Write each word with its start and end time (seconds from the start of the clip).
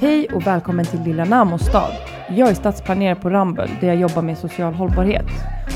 Hej 0.00 0.28
och 0.28 0.46
välkommen 0.46 0.84
till 0.84 1.02
Lilla 1.02 1.24
Namostad. 1.24 1.92
Jag 2.28 2.48
är 2.48 2.54
stadsplanerare 2.54 3.14
på 3.14 3.30
Ramboll 3.30 3.68
där 3.80 3.88
jag 3.88 3.96
jobbar 3.96 4.22
med 4.22 4.38
social 4.38 4.74
hållbarhet. 4.74 5.26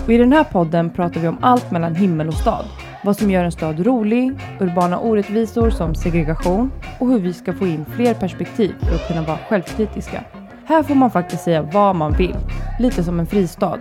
Och 0.05 0.12
I 0.12 0.16
den 0.16 0.33
här 0.33 0.45
podden 0.45 0.91
pratar 0.91 1.20
vi 1.20 1.28
om 1.28 1.38
allt 1.41 1.70
mellan 1.70 1.95
himmel 1.95 2.28
och 2.28 2.34
stad. 2.34 2.64
Vad 3.05 3.16
som 3.16 3.30
gör 3.30 3.45
en 3.45 3.52
stad 3.52 3.87
rolig, 3.87 4.33
urbana 4.61 4.98
orättvisor 4.98 5.70
som 5.70 5.95
segregation 5.95 6.73
och 7.01 7.09
hur 7.09 7.19
vi 7.19 7.33
ska 7.33 7.52
få 7.52 7.66
in 7.66 7.84
fler 7.84 8.14
perspektiv 8.14 8.75
för 8.80 8.95
att 8.95 9.09
kunna 9.09 9.23
vara 9.23 9.38
självkritiska. 9.38 10.25
Här 10.64 10.83
får 10.83 10.95
man 10.95 11.11
faktiskt 11.11 11.45
säga 11.45 11.62
vad 11.62 11.97
man 11.97 12.12
vill, 12.12 12.37
lite 12.78 13.05
som 13.05 13.20
en 13.20 13.27
fristad. 13.27 13.78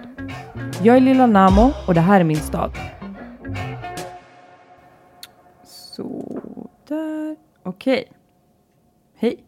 Jag 0.83 0.95
är 0.95 0.99
Lilla 0.99 1.25
Namo 1.25 1.71
och 1.88 1.94
det 1.94 2.02
här 2.02 2.19
är 2.19 2.23
min 2.23 2.38
stad. 2.38 2.71
Så 5.63 6.41
där. 6.88 7.35
Okej. 7.63 8.03
Hej. 9.16 9.44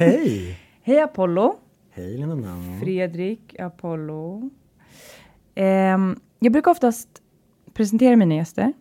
Hej! 0.00 0.58
Hej 0.82 1.00
Apollo. 1.00 1.56
Hej 1.90 2.26
Namo. 2.26 2.80
Fredrik 2.80 3.60
Apollo. 3.60 4.50
Ehm, 5.54 6.16
jag 6.38 6.52
brukar 6.52 6.70
oftast 6.70 7.08
presentera 7.72 8.16
mina 8.16 8.34
gäster. 8.34 8.72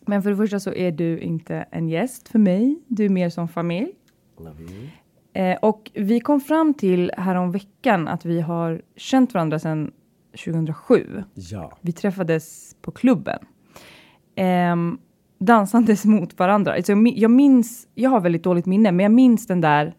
Men 0.00 0.22
för 0.22 0.30
det 0.30 0.36
första 0.36 0.60
så 0.60 0.72
är 0.72 0.92
du 0.92 1.20
inte 1.20 1.66
en 1.70 1.88
gäst 1.88 2.28
för 2.28 2.38
mig. 2.38 2.82
Du 2.86 3.04
är 3.04 3.08
mer 3.08 3.30
som 3.30 3.48
familj. 3.48 3.92
Love 4.38 4.62
you. 4.62 4.88
Eh, 5.32 5.56
och 5.56 5.90
vi 5.94 6.20
kom 6.20 6.40
fram 6.40 6.74
till 6.74 7.12
härom 7.16 7.52
veckan 7.52 8.08
att 8.08 8.24
vi 8.24 8.40
har 8.40 8.82
känt 8.96 9.34
varandra 9.34 9.58
sedan 9.58 9.92
2007. 10.44 11.24
Ja. 11.34 11.78
Vi 11.80 11.92
träffades 11.92 12.76
på 12.80 12.90
klubben. 12.90 13.38
Ehm, 14.34 14.98
dansandes 15.38 16.04
mot 16.04 16.38
varandra. 16.38 16.74
Alltså 16.74 16.92
jag, 16.92 16.98
mi- 16.98 17.14
jag 17.16 17.30
minns, 17.30 17.88
jag 17.94 18.10
har 18.10 18.20
väldigt 18.20 18.42
dåligt 18.42 18.66
minne, 18.66 18.92
men 18.92 19.04
jag 19.04 19.12
minns 19.12 19.46
den 19.46 19.60
där 19.60 19.94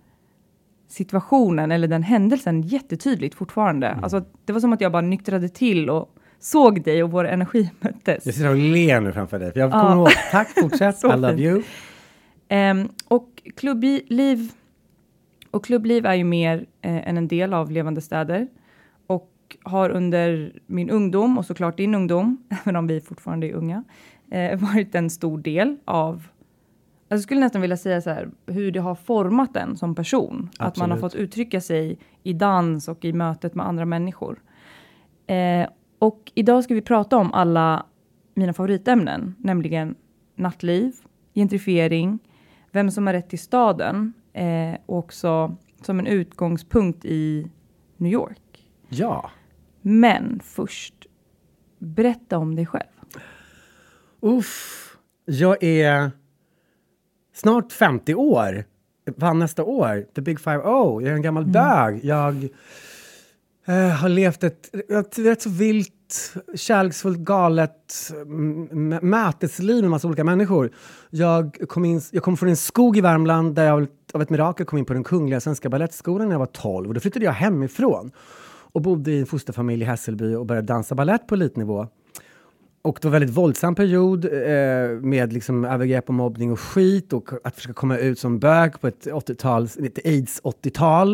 situationen 0.88 1.71
eller 1.71 1.88
den 1.88 2.03
händelsen 2.03 2.61
jättetydligt 2.61 3.35
fortfarande. 3.35 3.89
Alltså, 4.02 4.21
det 4.45 4.53
var 4.53 4.59
som 4.59 4.73
att 4.73 4.81
jag 4.81 4.91
bara 4.91 5.02
nyktrade 5.02 5.49
till 5.49 5.89
och 5.89 6.09
såg 6.39 6.83
dig 6.83 7.03
och 7.03 7.11
vår 7.11 7.27
energi 7.27 7.71
möttes. 7.80 8.25
Jag 8.25 8.35
sitter 8.35 8.49
och 8.49 8.55
ler 8.55 9.02
nu 9.02 9.11
framför 9.13 9.39
dig. 9.39 9.52
För 9.53 9.59
jag 9.59 9.69
Ja. 9.73 9.80
kommer 9.81 9.95
ihåg. 9.95 10.09
Tack, 10.31 10.47
fortsätt. 10.61 11.03
I 11.03 11.08
love 11.08 11.41
you. 11.41 11.63
Ehm, 12.47 12.89
och 13.08 13.30
klubbliv 13.55 14.52
och 15.52 15.65
klubbliv 15.65 16.05
är 16.05 16.13
ju 16.13 16.23
mer 16.23 16.65
eh, 16.81 17.09
än 17.09 17.17
en 17.17 17.27
del 17.27 17.53
av 17.53 17.71
Levande 17.71 18.02
städer 18.02 18.47
och 19.08 19.31
har 19.63 19.89
under 19.89 20.53
min 20.65 20.89
ungdom 20.89 21.38
och 21.38 21.45
såklart 21.45 21.77
din 21.77 21.95
ungdom, 21.95 22.38
även 22.63 22.75
om 22.75 22.88
vi 22.88 23.02
fortfarande 23.02 23.47
är 23.47 23.53
unga, 23.53 23.83
eh, 24.31 24.59
varit 24.73 24.95
en 24.95 25.09
stor 25.09 25.38
del 25.38 25.78
av 25.86 26.14
alltså 26.16 26.28
jag 27.09 27.22
skulle 27.22 27.39
nästan 27.39 27.61
vilja 27.61 27.78
säga 27.78 28.02
så 28.02 28.09
här, 28.09 28.30
hur 28.45 28.72
det 28.72 28.80
har 28.80 28.95
format 28.95 29.56
en 29.56 29.78
som 29.78 29.95
person. 29.95 30.50
Att 30.59 30.78
man 30.78 30.89
har 30.89 30.97
Absolut. 30.97 31.14
fått 31.14 31.22
uttrycka 31.22 31.61
sig 31.61 32.00
i 32.23 32.33
dans 32.33 32.88
och 32.88 33.05
i 33.05 33.14
mötet 33.14 33.55
med 33.55 33.67
andra 33.67 33.86
människor. 33.86 34.42
Eh, 35.27 35.67
och 35.99 36.32
idag 36.36 36.64
ska 36.64 36.73
vi 36.73 36.82
prata 36.82 37.17
om 37.17 37.33
alla 37.33 37.86
mina 38.33 38.54
favoritämnen, 38.54 39.36
nämligen 39.39 39.95
nattliv, 40.36 40.95
gentrifiering, 41.33 42.20
vem 42.71 42.92
som 42.92 43.08
har 43.08 43.14
rätt 43.14 43.30
till 43.30 43.39
staden 43.39 44.14
eh, 44.33 44.77
och 44.86 44.98
också 44.98 45.55
som 45.82 45.99
en 45.99 46.08
utgångspunkt 46.08 47.05
i 47.05 47.48
New 47.98 48.11
York. 48.11 48.70
Ja. 48.89 49.30
Men 49.82 50.39
först, 50.43 50.93
berätta 51.80 52.37
om 52.37 52.55
dig 52.55 52.66
själv. 52.66 52.96
Uff. 54.27 54.98
Jag 55.26 55.64
är 55.64 56.11
snart 57.33 57.71
50 57.71 58.15
år. 58.15 58.64
Fan, 59.20 59.39
nästa 59.39 59.64
år. 59.64 60.05
The 60.15 60.21
big 60.21 60.39
five 60.39 60.58
oh. 60.58 61.04
Jag 61.04 61.11
är 61.11 61.15
en 61.15 61.21
gammal 61.21 61.45
bög. 61.45 62.05
Jag 62.05 62.49
eh, 63.66 63.89
har 63.89 64.10
levt 64.10 64.43
ett, 64.43 64.76
ett 64.92 65.20
rätt 65.20 65.42
så 65.42 65.49
vilt, 65.49 66.33
kärleksfullt, 66.55 67.20
galet 67.20 68.11
mm, 68.16 68.99
mötesliv 69.02 69.82
med 69.82 69.92
massa 69.92 70.08
olika 70.08 70.23
människor. 70.23 70.71
Jag 71.10 71.58
kom, 71.67 71.86
in, 71.86 72.02
jag 72.11 72.23
kom 72.23 72.37
från 72.37 72.49
en 72.49 72.58
skog 72.58 72.98
i 72.98 73.02
Värmland 73.02 73.55
där 73.55 73.66
jag 73.66 73.87
av 74.14 74.21
ett 74.21 74.30
mirakel 74.30 74.66
kom 74.66 74.80
in 74.80 74.86
på 74.86 74.93
den 74.93 75.04
Kungliga 75.04 75.39
Svenska 75.39 75.70
Balettskolan 75.70 76.27
när 76.27 76.33
jag 76.33 76.39
var 76.39 76.45
12. 76.45 76.87
Och 76.87 76.93
då 76.93 76.99
flyttade 76.99 77.26
jag 77.26 77.33
hemifrån 77.33 78.11
och 78.71 78.82
bodde 78.82 79.11
i 79.11 79.20
en 79.20 79.26
fosterfamilj 79.26 79.82
i 79.82 79.86
Hässelby 79.86 80.36
och 80.36 80.45
började 80.45 80.67
dansa 80.67 80.95
ballett 80.95 81.27
på 81.27 81.36
elitnivå. 81.36 81.87
Och 82.87 82.99
det 83.02 83.08
var 83.08 83.15
en 83.15 83.20
väldigt 83.20 83.37
våldsam 83.37 83.75
period 83.75 84.25
eh, 84.25 84.31
med 85.02 85.33
liksom 85.33 85.65
övergrepp 85.65 86.08
och 86.08 86.14
mobbning 86.14 86.52
och 86.52 86.59
skit 86.59 87.14
och 87.14 87.30
att 87.43 87.55
försöka 87.55 87.73
komma 87.73 87.98
ut 87.98 88.20
som 88.20 88.39
bög 88.39 88.81
på 88.81 88.87
ett 88.87 89.05
80-tal, 89.05 89.64
ett 89.64 90.05
aids-80-tal. 90.05 91.14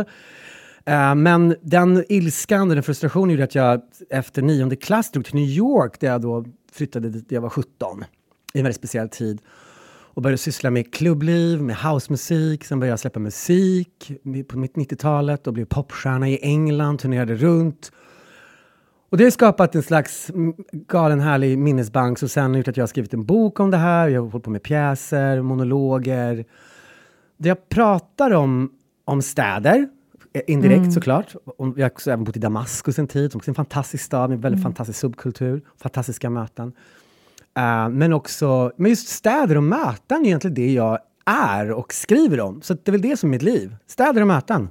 Eh, 0.85 1.15
men 1.15 1.55
den 1.61 2.03
ilskan 2.09 2.69
och 2.69 2.75
den 2.75 2.83
frustrationen 2.83 3.29
gjorde 3.29 3.43
att 3.43 3.55
jag 3.55 3.81
efter 4.09 4.41
nionde 4.41 4.75
klass 4.75 5.11
drog 5.11 5.25
till 5.25 5.35
New 5.35 5.49
York 5.49 5.99
där 5.99 6.07
jag 6.07 6.21
då 6.21 6.45
flyttade 6.71 7.09
dit 7.09 7.31
jag 7.31 7.41
var 7.41 7.49
17 7.49 8.03
i 8.53 8.59
en 8.59 8.63
väldigt 8.63 8.79
speciell 8.79 9.09
tid 9.09 9.41
och 10.15 10.21
började 10.21 10.37
syssla 10.37 10.69
med 10.69 10.93
klubbliv, 10.93 11.61
med 11.61 11.75
housemusik. 11.75 12.63
Sen 12.63 12.79
började 12.79 12.91
jag 12.91 12.99
släppa 12.99 13.19
musik 13.19 14.11
på 14.47 14.57
mitt 14.57 14.75
90-talet 14.75 15.47
och 15.47 15.53
blev 15.53 15.65
popstjärna 15.65 16.29
i 16.29 16.39
England, 16.41 16.99
turnerade 16.99 17.35
runt. 17.35 17.91
Och 19.13 19.17
det 19.17 19.23
har 19.23 19.31
skapat 19.31 19.75
en 19.75 19.83
slags 19.83 20.29
mm, 20.29 20.53
galen 20.71 21.19
härlig 21.19 21.57
minnesbank 21.57 22.19
som 22.19 22.29
sen 22.29 22.51
har 22.51 22.57
gjort 22.57 22.67
att 22.67 22.77
jag 22.77 22.81
har 22.81 22.87
skrivit 22.87 23.13
en 23.13 23.25
bok 23.25 23.59
om 23.59 23.71
det 23.71 23.77
här. 23.77 24.07
Jag 24.07 24.21
har 24.21 24.29
hållit 24.29 24.43
på 24.43 24.49
med 24.49 24.63
pjäser, 24.63 25.41
monologer. 25.41 26.45
Där 27.37 27.49
jag 27.49 27.69
pratar 27.69 28.31
om, 28.31 28.71
om 29.05 29.21
städer, 29.21 29.87
eh, 30.33 30.41
indirekt 30.47 30.93
såklart. 30.93 31.35
Om, 31.57 31.73
jag 31.77 31.83
har 31.83 31.89
också 31.89 32.11
även 32.11 32.23
bott 32.23 32.37
i 32.37 32.39
Damaskus 32.39 32.99
en 32.99 33.07
tid, 33.07 33.31
som 33.31 33.39
också 33.39 33.49
är 33.49 33.51
en 33.51 33.55
fantastisk 33.55 34.03
stad 34.03 34.29
med 34.29 34.41
väldigt 34.41 34.63
fantastisk 34.63 34.99
subkultur, 34.99 35.61
fantastiska 35.77 36.29
möten. 36.29 36.73
Eh, 37.57 37.89
men 37.89 38.13
också, 38.13 38.71
men 38.77 38.89
just 38.89 39.07
städer 39.07 39.57
och 39.57 39.63
möten 39.63 40.21
är 40.21 40.25
egentligen 40.25 40.55
det 40.55 40.73
jag 40.73 40.99
är 41.25 41.71
och 41.71 41.93
skriver 41.93 42.39
om. 42.39 42.61
Så 42.61 42.73
det 42.73 42.89
är 42.89 42.91
väl 42.91 43.01
det 43.01 43.17
som 43.17 43.29
är 43.29 43.31
mitt 43.31 43.41
liv. 43.41 43.75
Städer 43.87 44.21
och 44.21 44.27
möten. 44.27 44.69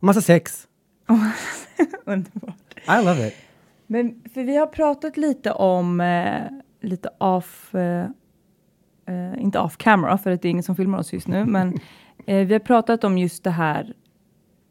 Massa 0.00 0.20
sex. 0.20 0.66
Underbart. 2.04 2.69
I 2.88 3.04
love 3.04 3.28
it. 3.28 3.34
Men 3.86 4.22
för 4.34 4.42
vi 4.44 4.56
har 4.56 4.66
pratat 4.66 5.16
lite 5.16 5.52
om, 5.52 6.00
eh, 6.00 6.42
lite 6.80 7.08
off, 7.18 7.74
eh, 7.74 8.06
eh, 9.06 9.42
inte 9.42 9.58
off 9.58 9.76
camera 9.76 10.18
för 10.18 10.30
att 10.30 10.42
det 10.42 10.48
är 10.48 10.50
ingen 10.50 10.62
som 10.62 10.76
filmar 10.76 10.98
oss 10.98 11.12
just 11.12 11.28
nu, 11.28 11.44
men 11.48 11.74
eh, 12.26 12.46
vi 12.46 12.52
har 12.52 12.60
pratat 12.60 13.04
om 13.04 13.18
just 13.18 13.44
det 13.44 13.50
här, 13.50 13.94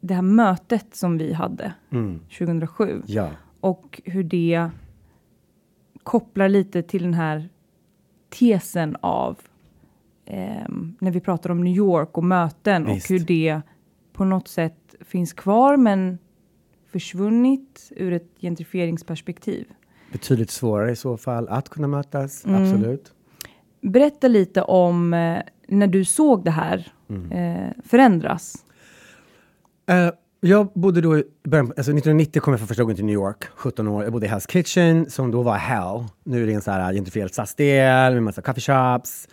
det 0.00 0.14
här 0.14 0.22
mötet 0.22 0.94
som 0.94 1.18
vi 1.18 1.32
hade 1.32 1.72
Mm. 1.92 2.20
2007 2.38 3.02
Ja. 3.06 3.28
och 3.60 4.00
hur 4.04 4.24
det 4.24 4.70
kopplar 6.02 6.48
lite 6.48 6.82
till 6.82 7.02
den 7.02 7.14
här 7.14 7.48
tesen 8.38 8.96
av 9.00 9.38
ehm, 10.26 10.96
när 11.00 11.10
vi 11.10 11.20
pratar 11.20 11.50
om 11.50 11.60
New 11.64 11.76
York 11.76 12.18
och 12.18 12.24
möten 12.24 12.86
Visst. 12.86 13.10
och 13.10 13.14
hur 13.16 13.24
det 13.24 13.60
på 14.12 14.24
något 14.24 14.48
sätt 14.48 14.94
finns 15.00 15.32
kvar 15.32 15.76
men 15.76 16.18
försvunnit 16.92 17.92
ur 17.96 18.12
ett 18.12 18.28
gentrifieringsperspektiv. 18.40 19.66
Betydligt 20.12 20.50
svårare 20.50 20.90
i 20.90 20.96
så 20.96 21.16
fall 21.16 21.48
att 21.48 21.68
kunna 21.68 21.88
mötas, 21.88 22.44
Mm. 22.46 22.62
absolut. 22.62 23.12
Berätta 23.80 24.28
lite 24.28 24.62
om 24.62 25.14
eh, 25.14 25.42
när 25.68 25.86
du 25.86 26.04
såg 26.04 26.44
det 26.44 26.50
här 26.50 26.92
eh, 27.30 27.82
förändras. 27.88 28.54
Eh, 29.86 30.10
jag 30.40 30.72
bodde 30.74 31.00
då 31.00 31.18
i 31.18 31.24
början, 31.44 31.66
alltså 31.66 31.80
1990 31.80 32.40
kom 32.42 32.52
jag 32.52 32.60
för 32.60 32.66
första 32.66 32.82
gången 32.82 32.96
till 32.96 33.04
New 33.04 33.14
York, 33.14 33.44
17 33.54 33.88
år. 33.88 34.02
Jag 34.02 34.12
bodde 34.12 34.26
i 34.26 34.28
Hell's 34.28 34.50
Kitchen 34.50 35.10
som 35.10 35.30
då 35.30 35.42
var 35.42 35.56
hell. 35.56 36.04
Nu 36.24 36.42
är 36.42 36.46
det 36.46 36.52
en 36.52 36.62
sån 36.62 36.74
här 36.74 36.92
gentrifierad 36.94 37.30
stadsdel 37.32 38.14
med 38.14 38.22
massa 38.22 38.42
coffee 38.42 38.60
shops, 38.60 39.28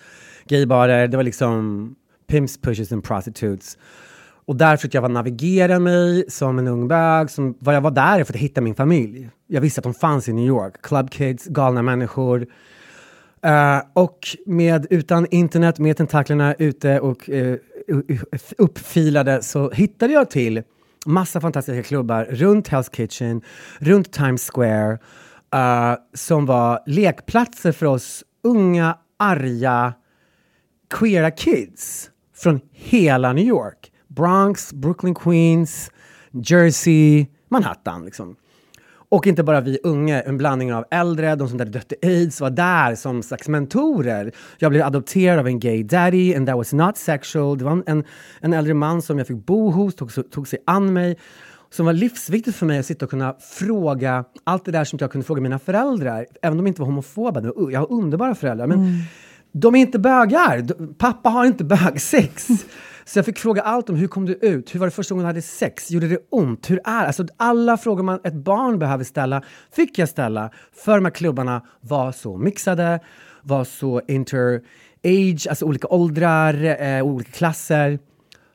gaybarer. 0.46 1.08
Det 1.08 1.18
var 1.18 1.24
liksom 1.24 1.96
pimps, 2.28 2.58
pushes 2.58 2.92
and 2.92 3.04
prostitutes. 3.04 3.78
Och 4.48 4.56
där 4.56 4.78
försökte 4.78 4.98
jag 4.98 5.12
navigera 5.12 5.80
mig 5.80 6.26
som 6.30 6.60
en 6.60 6.68
ung 6.68 6.88
bög. 6.88 7.30
Som, 7.30 7.58
vad 7.60 7.76
jag 7.76 7.82
var 7.82 7.92
där 7.92 8.24
för 8.24 8.34
att 8.34 8.40
hitta 8.40 8.62
min 8.62 8.76
familj. 8.76 9.30
Jag 9.48 9.62
visste 9.62 9.80
att 9.80 9.84
de 9.84 9.94
fanns 9.94 10.30
i 10.30 10.34
New 10.34 10.46
York. 10.46 10.82
Club 10.82 11.12
kids, 11.12 11.46
galna 11.46 11.82
människor. 11.82 12.48
Uh, 13.46 13.82
och 13.94 14.20
med, 14.46 14.88
utan 14.90 15.28
internet, 15.32 15.80
med 15.80 15.98
tentaklerna 15.98 16.54
ute 16.54 17.00
och 17.00 17.30
uh, 17.30 17.56
uppfilade 18.58 19.44
så 19.44 19.72
hittade 19.72 20.14
jag 20.14 20.30
till 20.30 20.64
massa 21.06 21.42
fantastiska 21.42 21.84
klubbar 21.84 22.26
runt 22.26 22.70
Hell's 22.70 22.96
Kitchen, 22.96 23.42
runt 23.80 24.14
Times 24.14 24.50
Square, 24.50 24.92
uh, 25.56 25.96
som 26.14 26.46
var 26.46 26.80
lekplatser 26.86 27.72
för 27.72 27.86
oss 27.86 28.24
unga, 28.44 28.98
arga, 29.20 29.94
queera 31.00 31.32
kids 31.32 32.10
från 32.36 32.60
hela 32.72 33.34
New 33.34 33.46
York. 33.46 33.92
Bronx, 34.18 34.74
Brooklyn, 34.74 35.16
Queens, 35.16 35.92
Jersey, 36.32 37.26
Manhattan. 37.50 38.06
Liksom. 38.06 38.36
Och 39.10 39.28
inte 39.28 39.44
bara 39.44 39.62
vi 39.62 39.80
unga, 39.84 40.22
en 40.22 40.38
blandning 40.38 40.74
av 40.74 40.86
äldre, 40.92 41.36
de 41.36 41.50
som 41.50 41.60
hade 41.60 41.72
dött 41.72 41.94
i 42.02 42.08
aids 42.08 42.42
var 42.42 42.50
där 42.50 42.96
som 42.96 43.24
slags 43.24 43.48
mentorer. 43.48 44.32
Jag 44.58 44.72
blev 44.72 44.86
adopterad 44.86 45.40
av 45.40 45.48
en 45.48 45.60
gay 45.60 45.84
daddy 45.84 46.36
and 46.36 46.48
that 46.48 46.56
was 46.56 46.74
not 46.74 46.98
sexual. 46.98 47.58
Det 47.58 47.66
var 47.66 47.84
en, 47.86 48.04
en 48.42 48.54
äldre 48.54 48.74
man 48.74 49.02
som 49.02 49.18
jag 49.18 49.28
fick 49.28 49.46
bo 49.46 49.72
hos, 49.72 49.96
tog, 49.96 50.32
tog 50.32 50.48
sig 50.48 50.60
an 50.66 50.94
mig 50.94 51.18
som 51.70 51.86
var 51.86 51.94
livsviktigt 51.94 52.58
för 52.58 52.66
mig 52.66 52.80
att 52.80 52.86
sitta 52.86 53.06
och 53.06 53.12
kunna 53.12 53.36
fråga 53.58 54.26
allt 54.44 54.66
det 54.66 54.72
där 54.72 54.84
som 54.84 55.00
jag 55.02 55.12
kunde 55.12 55.28
fråga 55.28 55.42
mina 55.42 55.60
föräldrar, 55.60 56.26
även 56.42 56.60
om 56.60 56.66
de 56.66 56.68
inte 56.68 56.82
var 56.82 56.86
homofoba. 56.86 57.42
Jag 57.72 57.80
har 57.80 57.92
underbara 57.92 58.36
föräldrar, 58.36 58.68
men 58.68 58.80
mm. 58.80 58.96
de 59.52 59.76
är 59.76 59.80
inte 59.80 60.00
bögar. 60.00 60.66
Pappa 60.94 61.30
har 61.30 61.46
inte 61.46 61.64
bögsex. 61.64 62.48
Så 63.08 63.20
jag 63.20 63.26
fick 63.26 63.40
fråga 63.40 63.62
allt 63.62 63.90
om 63.90 63.96
hur 63.96 64.08
kom 64.08 64.26
du 64.26 64.34
ut? 64.34 64.76
Hur 64.76 64.80
var 64.80 64.88
det 64.88 64.92
första 64.92 65.14
gången 65.16 65.24
du 65.24 65.28
hade 65.28 65.42
sex? 65.42 65.92
Gjorde 65.92 66.08
det 66.08 66.20
ont? 66.30 66.70
Hur 66.70 66.80
är 66.84 67.06
Alltså 67.06 67.26
alla 67.38 67.78
frågor 67.78 68.04
man 68.04 68.20
ett 68.24 68.34
barn 68.34 68.80
behöver 68.80 69.04
ställa 69.04 69.44
fick 69.72 69.98
jag 70.00 70.10
ställa. 70.10 70.50
För 70.74 70.96
de 70.96 71.06
här 71.06 71.12
klubbarna 71.12 71.62
var 71.82 72.12
så 72.12 72.38
mixade, 72.38 73.00
var 73.42 73.64
så 73.64 74.02
inter-age, 74.08 75.48
alltså 75.50 75.66
olika 75.66 75.88
åldrar, 75.88 76.82
eh, 76.82 77.04
olika 77.04 77.32
klasser. 77.32 78.00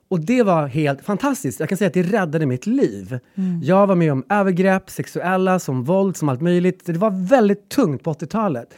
Och 0.09 0.21
det 0.21 0.43
var 0.43 0.67
helt 0.67 1.05
fantastiskt. 1.05 1.61
Jag 1.61 1.69
kan 1.69 1.79
säga 1.79 1.89
att 1.89 1.95
det 1.95 2.03
räddade 2.03 2.47
mitt 2.47 2.67
liv. 2.67 3.19
Mm. 3.35 3.61
Jag 3.63 3.87
var 3.87 3.95
med 3.95 4.13
om 4.13 4.25
övergrepp, 4.29 4.91
sexuella, 4.91 5.59
som 5.59 5.85
våld, 5.85 6.17
som 6.17 6.29
allt 6.29 6.41
möjligt. 6.41 6.87
Det 6.87 6.93
var 6.93 7.29
väldigt 7.29 7.69
tungt 7.69 8.03
på 8.03 8.13
80-talet. 8.13 8.75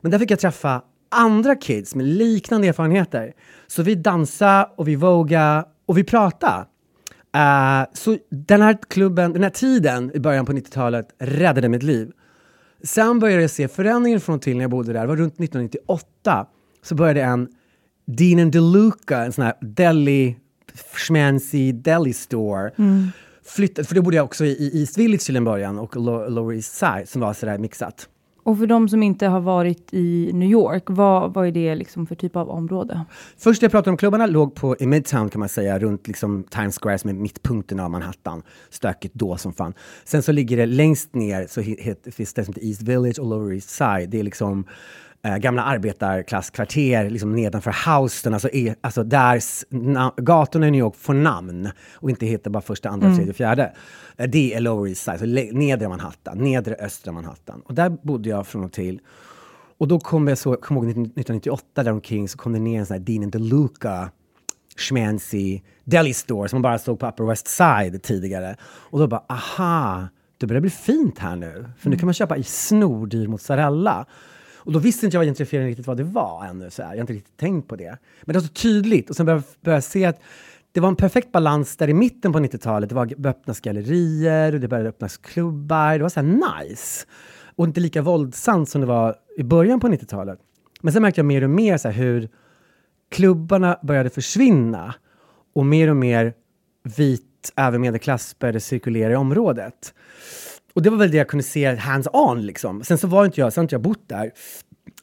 Men 0.00 0.10
där 0.10 0.18
fick 0.18 0.30
jag 0.30 0.40
träffa 0.40 0.82
andra 1.08 1.56
kids 1.56 1.94
med 1.94 2.06
liknande 2.06 2.68
erfarenheter. 2.68 3.32
Så 3.66 3.82
vi 3.82 3.94
dansade 3.94 4.70
och 4.76 4.88
vi 4.88 4.96
vågade 4.96 5.64
och 5.86 5.98
vi 5.98 6.04
pratade. 6.04 6.66
Uh, 7.36 7.86
så 7.94 8.16
den 8.30 8.62
här 8.62 8.78
klubben, 8.88 9.32
den 9.32 9.42
här 9.42 9.50
tiden 9.50 10.10
i 10.14 10.20
början 10.20 10.46
på 10.46 10.52
90-talet 10.52 11.08
räddade 11.18 11.68
mitt 11.68 11.82
liv. 11.82 12.10
Sen 12.82 13.18
började 13.18 13.42
jag 13.42 13.50
se 13.50 13.68
förändringen 13.68 14.20
från 14.20 14.34
och 14.34 14.42
till 14.42 14.56
när 14.56 14.64
jag 14.64 14.70
bodde 14.70 14.92
där. 14.92 15.00
Det 15.00 15.06
var 15.06 15.16
runt 15.16 15.34
1998. 15.34 16.46
Så 16.82 16.94
började 16.94 17.22
en 17.22 17.48
Dean 18.06 18.50
DeLuca, 18.50 19.24
en 19.24 19.32
sån 19.32 19.44
här 19.44 19.54
deli, 19.60 20.36
schmancy 20.92 21.72
deli 21.72 22.12
store. 22.12 22.70
Mm. 22.78 23.08
Flyttade, 23.44 23.88
för 23.88 23.94
det 23.94 24.02
bodde 24.02 24.16
jag 24.16 24.24
också 24.24 24.44
i, 24.44 24.48
i 24.48 24.80
East 24.80 24.98
Village 24.98 25.20
till 25.20 25.36
en 25.36 25.44
början 25.44 25.78
och 25.78 25.96
Lower 26.30 26.54
East 26.54 26.74
Side 26.74 27.08
som 27.08 27.20
var 27.20 27.32
sådär 27.34 27.58
mixat. 27.58 28.08
Och 28.48 28.58
för 28.58 28.66
de 28.66 28.88
som 28.88 29.02
inte 29.02 29.26
har 29.26 29.40
varit 29.40 29.88
i 29.92 30.30
New 30.32 30.50
York, 30.50 30.82
vad, 30.86 31.34
vad 31.34 31.46
är 31.46 31.52
det 31.52 31.74
liksom 31.74 32.06
för 32.06 32.14
typ 32.14 32.36
av 32.36 32.50
område? 32.50 33.04
Först 33.36 33.62
jag 33.62 33.70
pratade 33.70 33.90
om 33.90 33.96
klubbarna 33.96 34.26
låg 34.26 34.54
på 34.54 34.76
i 34.80 34.86
Midtown 34.86 35.30
kan 35.30 35.40
man 35.40 35.48
säga, 35.48 35.78
runt 35.78 36.08
liksom 36.08 36.44
Times 36.50 36.78
Square 36.78 36.98
som 36.98 37.10
är 37.10 37.14
mittpunkten 37.14 37.80
av 37.80 37.90
Manhattan. 37.90 38.42
Stökigt 38.70 39.14
då 39.14 39.36
som 39.36 39.52
fan. 39.52 39.74
Sen 40.04 40.22
så 40.22 40.32
ligger 40.32 40.56
det 40.56 40.66
längst 40.66 41.14
ner 41.14 41.46
så 41.46 41.62
finns 42.12 42.34
det 42.34 42.44
som 42.44 42.54
heter 42.54 42.68
East 42.68 42.82
Village 42.82 43.18
och 43.18 43.26
Lower 43.26 43.54
East 43.54 43.70
Side. 43.70 44.10
Det 44.10 44.18
är 44.18 44.22
liksom 44.22 44.64
eh, 45.22 45.36
gamla 45.36 45.62
arbetarklasskvarter 45.62 47.10
liksom 47.10 47.36
nedanför 47.36 47.74
Houston, 47.86 48.34
alltså, 48.34 48.48
är, 48.52 48.74
alltså 48.80 49.04
där 49.04 49.42
gatorna 50.22 50.68
i 50.68 50.70
New 50.70 50.78
York 50.78 50.96
får 50.96 51.14
namn 51.14 51.70
och 51.94 52.10
inte 52.10 52.26
heter 52.26 52.50
bara 52.50 52.62
första, 52.62 52.88
andra, 52.88 53.06
mm. 53.06 53.16
tredje, 53.16 53.34
fjärde. 53.34 53.72
Eh, 54.16 54.28
det 54.28 54.54
är 54.54 54.60
Lower 54.60 54.88
East 54.88 55.02
Side, 55.02 55.18
så 55.18 55.26
nedre 55.56 55.88
Manhattan, 55.88 56.38
nedre 56.38 56.74
östra 56.74 57.12
Manhattan. 57.12 57.60
Och 57.64 57.74
där 57.74 57.90
bodde 57.90 58.28
jag 58.28 58.46
från 58.46 58.64
och 58.64 58.72
till. 58.72 59.00
Och 59.78 59.88
då 59.88 60.00
kom 60.00 60.28
jag 60.28 60.38
så, 60.38 60.56
kom 60.56 60.76
ihåg 60.76 60.84
1998 60.84 61.82
där 61.82 61.92
omkring 61.92 62.28
så 62.28 62.38
kom 62.38 62.52
det 62.52 62.58
ner 62.58 62.78
en 62.78 62.86
sån 62.86 62.94
här 62.94 63.00
Dean 63.00 63.30
DeLuca 63.30 64.10
schmancy 64.76 65.60
deli 65.84 66.14
store 66.14 66.48
som 66.48 66.62
bara 66.62 66.78
stod 66.78 66.98
på 66.98 67.08
Upper 67.08 67.24
West 67.24 67.48
Side 67.48 68.02
tidigare. 68.02 68.56
Och 68.62 68.98
då 68.98 69.06
bara, 69.06 69.24
aha, 69.28 70.08
det 70.38 70.46
börjar 70.46 70.60
bli 70.60 70.70
fint 70.70 71.18
här 71.18 71.36
nu. 71.36 71.52
För 71.78 71.88
nu 71.88 71.94
mm. 71.94 71.98
kan 71.98 72.06
man 72.06 72.14
köpa 72.14 72.36
i 72.36 72.42
snordyr 72.42 73.26
mozzarella. 73.26 74.06
Och 74.58 74.72
då 74.72 74.78
visste 74.78 75.06
inte 75.06 75.16
jag 75.16 75.24
gentrifiering 75.24 75.66
riktigt 75.66 75.86
vad 75.86 75.96
det 75.96 76.04
var 76.04 76.46
ännu. 76.46 76.70
Så 76.70 76.82
här. 76.82 76.88
Jag 76.88 76.96
har 76.96 77.00
inte 77.00 77.12
riktigt 77.12 77.36
tänkt 77.36 77.68
på 77.68 77.76
det. 77.76 77.98
Men 78.24 78.32
det 78.32 78.38
var 78.38 78.46
så 78.46 78.52
tydligt. 78.52 79.10
Och 79.10 79.16
sen 79.16 79.26
började 79.26 79.44
jag 79.62 79.84
se 79.84 80.04
att 80.04 80.20
det 80.72 80.80
var 80.80 80.88
en 80.88 80.96
perfekt 80.96 81.32
balans 81.32 81.76
där 81.76 81.88
i 81.88 81.94
mitten 81.94 82.32
på 82.32 82.38
90-talet. 82.38 82.88
Det 82.88 82.94
var 82.94 83.26
öppnas 83.26 83.60
gallerier, 83.60 84.54
och 84.54 84.60
det 84.60 84.68
började 84.68 84.88
öppnas 84.88 85.16
klubbar. 85.16 85.98
Det 85.98 86.02
var 86.02 86.08
så 86.08 86.22
nice. 86.22 87.06
Och 87.56 87.64
inte 87.64 87.80
lika 87.80 88.02
våldsamt 88.02 88.68
som 88.68 88.80
det 88.80 88.86
var 88.86 89.16
i 89.36 89.42
början 89.42 89.80
på 89.80 89.88
90-talet. 89.88 90.38
Men 90.80 90.92
sen 90.92 91.02
märkte 91.02 91.18
jag 91.18 91.26
mer 91.26 91.44
och 91.44 91.50
mer 91.50 91.76
så 91.76 91.88
hur 91.88 92.28
klubbarna 93.10 93.78
började 93.82 94.10
försvinna 94.10 94.94
och 95.54 95.66
mer 95.66 95.90
och 95.90 95.96
mer 95.96 96.34
vit 96.96 97.52
även 97.56 97.80
medelklass 97.80 98.38
började 98.38 98.60
cirkulera 98.60 99.12
i 99.12 99.16
området. 99.16 99.94
Och 100.78 100.82
det 100.82 100.90
var 100.90 100.98
väl 100.98 101.10
det 101.10 101.16
jag 101.16 101.28
kunde 101.28 101.42
se 101.42 101.76
hands-on 101.76 102.42
liksom. 102.42 102.84
Sen 102.84 102.98
så 102.98 103.06
var 103.06 103.24
inte 103.24 103.40
jag, 103.40 103.52
sen 103.52 103.62
inte 103.62 103.74
jag 103.74 103.82
bott 103.82 104.08
där 104.08 104.32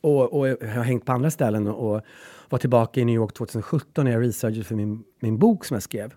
och, 0.02 0.34
och 0.34 0.48
jag 0.48 0.58
har 0.76 0.84
hängt 0.84 1.06
på 1.06 1.12
andra 1.12 1.32
ställen 1.32 1.68
och, 1.68 1.96
och 1.96 2.02
var 2.50 2.60
tillbaka 2.60 3.00
i 3.00 3.06
New 3.06 3.16
York 3.16 3.34
2017 3.34 4.06
när 4.06 4.12
jag 4.12 4.22
researchade 4.22 4.64
för 4.64 4.76
min, 4.76 5.04
min 5.20 5.38
bok 5.38 5.66
som 5.66 5.76
jag 5.76 5.84
skrev. 5.84 6.14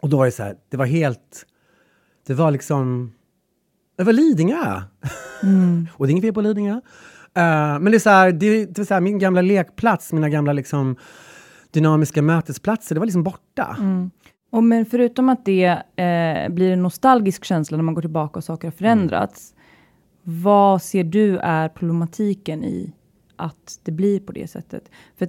Och 0.00 0.08
då 0.08 0.16
var 0.16 0.24
det 0.24 0.32
så 0.32 0.42
här, 0.42 0.56
det 0.68 0.76
var 0.76 0.86
helt... 0.86 1.46
Det 2.26 2.34
var 2.34 2.50
liksom... 2.50 3.12
Det 3.96 4.04
var 4.04 4.12
Lidingö! 4.12 4.82
Mm. 5.42 5.88
och 5.96 6.06
det 6.06 6.10
är 6.10 6.12
inget 6.12 6.24
fel 6.24 6.34
på 6.34 6.40
Lidingö. 6.40 6.74
Uh, 6.74 6.80
men 7.80 7.84
det 7.84 7.96
är 7.96 7.98
så 7.98 8.10
här, 8.10 8.32
det, 8.32 8.66
det 8.66 8.80
är 8.80 8.84
så 8.84 8.94
här, 8.94 9.00
min 9.00 9.18
gamla 9.18 9.42
lekplats, 9.42 10.12
mina 10.12 10.28
gamla 10.28 10.52
liksom 10.52 10.96
dynamiska 11.70 12.22
mötesplatser, 12.22 12.94
det 12.94 12.98
var 12.98 13.06
liksom 13.06 13.22
borta. 13.22 13.76
Mm. 13.78 14.10
Och 14.50 14.64
men 14.64 14.86
förutom 14.86 15.28
att 15.28 15.44
det 15.44 15.66
eh, 15.96 16.48
blir 16.48 16.72
en 16.72 16.82
nostalgisk 16.82 17.44
känsla 17.44 17.76
när 17.76 17.84
man 17.84 17.94
går 17.94 18.02
tillbaka 18.02 18.38
och 18.38 18.44
saker 18.44 18.68
har 18.68 18.72
förändrats. 18.72 19.54
Mm. 19.54 20.42
Vad 20.42 20.82
ser 20.82 21.04
du 21.04 21.38
är 21.38 21.68
problematiken 21.68 22.64
i 22.64 22.92
att 23.36 23.80
det 23.82 23.92
blir 23.92 24.20
på 24.20 24.32
det 24.32 24.50
sättet? 24.50 24.90
För 25.16 25.28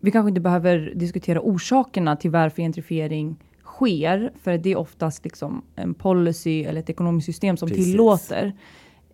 vi 0.00 0.10
kanske 0.10 0.28
inte 0.28 0.40
behöver 0.40 0.92
diskutera 0.94 1.40
orsakerna 1.40 2.16
till 2.16 2.30
varför 2.30 2.62
gentrifiering 2.62 3.36
sker, 3.64 4.32
för 4.42 4.58
det 4.58 4.72
är 4.72 4.76
oftast 4.76 5.24
liksom 5.24 5.62
en 5.76 5.94
policy 5.94 6.64
eller 6.64 6.80
ett 6.80 6.90
ekonomiskt 6.90 7.26
system 7.26 7.56
som 7.56 7.68
Precis. 7.68 7.84
tillåter. 7.84 8.56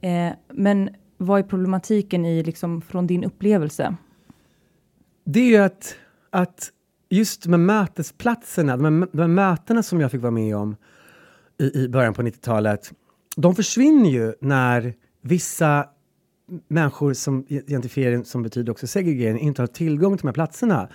Eh, 0.00 0.30
men 0.52 0.90
vad 1.16 1.38
är 1.38 1.42
problematiken 1.42 2.24
i, 2.24 2.42
liksom, 2.42 2.80
från 2.80 3.06
din 3.06 3.24
upplevelse? 3.24 3.96
Det 5.24 5.40
är 5.40 5.46
ju 5.46 5.56
att, 5.56 5.96
att 6.30 6.70
just 7.08 7.46
med 7.46 7.60
mötesplatserna, 7.60 8.76
de 8.76 8.84
här, 8.84 9.08
de 9.12 9.20
här 9.20 9.28
mötena 9.28 9.82
som 9.82 10.00
jag 10.00 10.10
fick 10.10 10.20
vara 10.20 10.30
med 10.30 10.56
om 10.56 10.76
i, 11.58 11.82
i 11.82 11.88
början 11.88 12.14
på 12.14 12.22
90-talet, 12.22 12.92
de 13.36 13.54
försvinner 13.54 14.10
ju 14.10 14.34
när 14.40 14.94
vissa 15.20 15.86
människor 16.68 17.14
som 17.14 17.46
identifiering, 17.48 18.24
som 18.24 18.42
betyder 18.42 18.72
också 18.72 18.86
segregering, 18.86 19.40
inte 19.40 19.62
har 19.62 19.66
tillgång 19.66 20.16
till 20.16 20.22
de 20.22 20.28
här 20.28 20.34
platserna. 20.34 20.88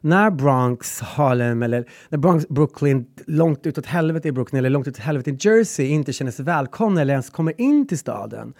När 0.00 0.30
Bronx, 0.30 1.00
Harlem 1.00 1.62
eller 1.62 1.90
när 2.08 2.18
Bronx, 2.18 2.48
Brooklyn, 2.48 3.06
långt 3.26 3.66
utåt 3.66 3.86
helvete 3.86 4.28
i 4.28 4.32
Brooklyn 4.32 4.58
eller 4.58 4.70
långt 4.70 4.88
utåt 4.88 5.02
helvete 5.02 5.30
i 5.30 5.36
Jersey 5.40 5.86
inte 5.86 6.12
känner 6.12 6.30
sig 6.30 6.44
välkomna 6.44 7.00
eller 7.00 7.14
ens 7.14 7.30
kommer 7.30 7.60
in 7.60 7.86
till 7.86 7.98
staden, 7.98 8.54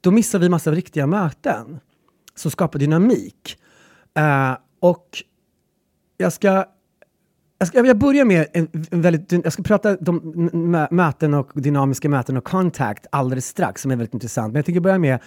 då 0.00 0.10
missar 0.10 0.38
vi 0.38 0.48
massa 0.48 0.72
riktiga 0.72 1.06
möten 1.06 1.80
som 2.34 2.50
skapar 2.50 2.78
dynamik. 2.78 3.58
Uh, 4.18 4.56
och 4.80 5.22
jag 6.20 6.32
ska 6.32 6.64
jag, 7.58 7.68
ska, 7.68 7.86
jag 7.86 7.98
börjar 7.98 8.24
med 8.24 8.46
en, 8.52 8.68
en 8.90 9.02
väldigt, 9.02 9.32
jag 9.32 9.52
ska 9.52 9.62
prata 9.62 9.96
om 10.06 10.88
möten 10.90 11.34
och 11.34 11.50
dynamiska 11.54 12.08
möten 12.08 12.36
och 12.36 12.44
kontakt 12.44 13.06
alldeles 13.12 13.46
strax, 13.46 13.82
som 13.82 13.90
är 13.90 13.96
väldigt 13.96 14.14
intressant. 14.14 14.52
Men 14.52 14.58
jag 14.58 14.64
tänker 14.64 14.80
börja 14.80 14.98
med 14.98 15.18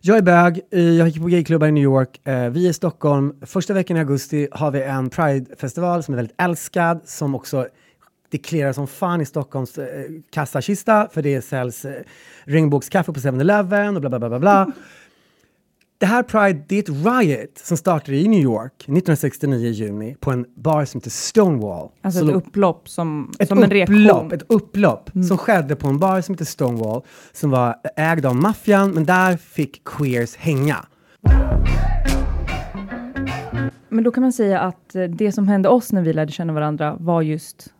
jag 0.00 0.16
är 0.16 0.22
bög, 0.22 0.60
eh, 0.70 0.80
jag 0.80 1.08
gick 1.08 1.22
på 1.22 1.28
gayklubbar 1.28 1.66
i 1.66 1.72
New 1.72 1.84
York, 1.84 2.28
eh, 2.28 2.50
vi 2.50 2.66
är 2.66 2.70
i 2.70 2.72
Stockholm. 2.72 3.34
Första 3.42 3.74
veckan 3.74 3.96
i 3.96 4.00
augusti 4.00 4.48
har 4.52 4.70
vi 4.70 4.82
en 4.82 5.10
Pride-festival 5.10 6.02
som 6.02 6.14
är 6.14 6.16
väldigt 6.16 6.40
älskad, 6.40 7.00
som 7.04 7.34
också 7.34 7.66
det 8.30 8.74
som 8.74 8.86
fan 8.86 9.20
i 9.20 9.26
Stockholms 9.26 9.78
eh, 9.78 10.04
kassakista, 10.30 11.08
för 11.12 11.22
det 11.22 11.42
säljs 11.42 11.84
eh, 11.84 12.02
regnbågskaffe 12.44 13.12
på 13.12 13.20
7-Eleven 13.20 13.96
och 13.96 14.00
bla 14.00 14.10
bla 14.10 14.18
bla 14.18 14.28
bla. 14.28 14.38
bla. 14.38 14.72
Det 16.00 16.06
här 16.06 16.22
Pride, 16.22 16.64
det 16.68 16.76
är 16.76 16.80
ett 16.80 17.06
riot 17.06 17.58
som 17.58 17.76
startade 17.76 18.16
i 18.16 18.28
New 18.28 18.40
York 18.40 18.72
1969 18.74 19.66
i 19.66 19.70
juni 19.70 20.16
på 20.20 20.30
en 20.30 20.46
bar 20.54 20.84
som 20.84 20.98
heter 21.00 21.10
Stonewall. 21.10 21.88
Alltså 22.02 22.28
ett 22.28 22.34
upplopp 22.34 22.88
som, 22.88 23.32
ett 23.38 23.48
som 23.48 23.62
en 23.62 23.70
reaktion? 23.70 24.32
Ett 24.32 24.42
upplopp 24.48 25.14
mm. 25.14 25.24
som 25.26 25.38
skedde 25.38 25.76
på 25.76 25.88
en 25.88 25.98
bar 25.98 26.20
som 26.20 26.34
heter 26.34 26.44
Stonewall 26.44 27.02
som 27.32 27.50
var 27.50 27.76
ägd 27.96 28.26
av 28.26 28.36
maffian, 28.36 28.90
men 28.90 29.04
där 29.04 29.36
fick 29.36 29.84
queers 29.84 30.36
hänga. 30.36 30.76
Men 33.88 34.04
då 34.04 34.10
kan 34.10 34.22
man 34.22 34.32
säga 34.32 34.60
att 34.60 34.94
eh, 34.94 35.04
det 35.04 35.32
som 35.32 35.48
hände 35.48 35.68
oss 35.68 35.92
när 35.92 36.02
vi 36.02 36.12
lärde 36.12 36.32
känna 36.32 36.52
varandra 36.52 36.96
var 37.00 37.22
just. 37.22 37.74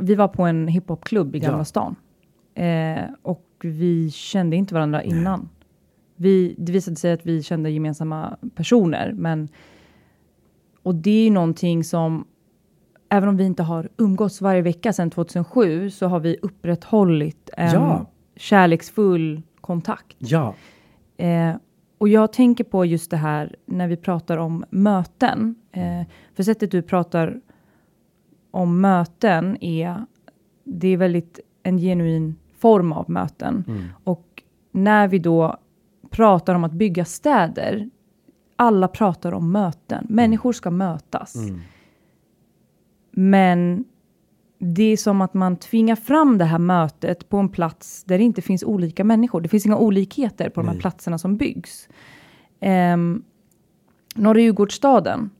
Vi 0.00 0.14
var 0.14 0.28
på 0.28 0.42
en 0.42 0.68
hiphopklubb 0.68 1.36
i 1.36 1.38
Gamla 1.38 1.58
Ja. 1.58 1.64
stan. 1.64 1.96
Eh, 2.54 3.04
och 3.22 3.46
vi 3.60 4.10
kände 4.10 4.56
inte 4.56 4.74
varandra 4.74 5.02
innan. 5.02 5.48
Vi, 6.20 6.54
det 6.58 6.72
visade 6.72 6.96
sig 6.96 7.12
att 7.12 7.26
vi 7.26 7.42
kände 7.42 7.70
gemensamma 7.70 8.36
personer. 8.54 9.12
Men, 9.12 9.48
och 10.82 10.94
det 10.94 11.10
är 11.10 11.24
ju 11.24 11.30
någonting 11.30 11.84
som, 11.84 12.24
även 13.08 13.28
om 13.28 13.36
vi 13.36 13.44
inte 13.44 13.62
har 13.62 13.88
umgåtts 13.96 14.40
varje 14.40 14.62
vecka 14.62 14.92
sedan 14.92 15.10
2007, 15.10 15.90
så 15.90 16.06
har 16.06 16.20
vi 16.20 16.36
upprätthållit 16.42 17.50
en 17.56 17.72
Ja. 17.72 18.06
kärleksfull 18.36 19.42
kontakt. 19.60 20.16
Ja. 20.18 20.54
Eh, 21.16 21.54
och 21.98 22.08
jag 22.08 22.32
tänker 22.32 22.64
på 22.64 22.84
just 22.84 23.10
det 23.10 23.16
här 23.16 23.56
när 23.66 23.88
vi 23.88 23.96
pratar 23.96 24.36
om 24.36 24.64
möten. 24.70 25.54
Eh, 25.72 26.02
för 26.34 26.42
sättet 26.42 26.70
du 26.70 26.82
pratar 26.82 27.40
om 28.50 28.80
möten 28.80 29.56
är, 29.64 30.04
det 30.64 30.88
är 30.88 30.96
väldigt 30.96 31.40
en 31.62 31.78
genuin 31.78 32.36
form 32.58 32.92
av 32.92 33.10
möten. 33.10 33.64
Och 34.04 34.42
när 34.72 35.08
vi 35.08 35.18
då 35.18 35.56
pratar 36.10 36.54
om 36.54 36.64
att 36.64 36.72
bygga 36.72 37.04
städer, 37.04 37.90
alla 38.56 38.88
pratar 38.88 39.32
om 39.32 39.52
möten. 39.52 40.06
Människor 40.08 40.52
ska 40.52 40.70
mötas. 40.70 41.34
Men 43.10 43.84
det 44.58 44.82
är 44.82 44.96
som 44.96 45.20
att 45.20 45.34
man 45.34 45.56
tvingar 45.56 45.96
fram 45.96 46.38
det 46.38 46.44
här 46.44 46.58
mötet 46.58 47.28
på 47.28 47.36
en 47.36 47.48
plats 47.48 48.04
där 48.04 48.18
det 48.18 48.24
inte 48.24 48.42
finns 48.42 48.64
olika 48.64 49.04
människor. 49.04 49.40
Det 49.40 49.48
finns 49.48 49.66
inga 49.66 49.76
olikheter 49.76 50.48
på 50.48 50.60
de 50.60 50.68
här 50.68 50.80
platserna 50.80 51.18
som 51.18 51.36
byggs. 51.36 51.88
Um, 52.94 53.24
Norra 54.14 54.40
Djurgårdsstaden, 54.40 55.30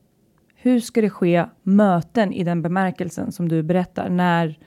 hur 0.55 0.81
ska 0.81 1.01
det 1.01 1.11
ske 1.11 1.45
möten 1.63 2.33
i 2.33 2.45
den 2.45 2.63
bemärkelsen 2.63 3.33
som 3.33 3.49
du 3.49 3.63
berättar 3.63 4.09
när 4.09 4.59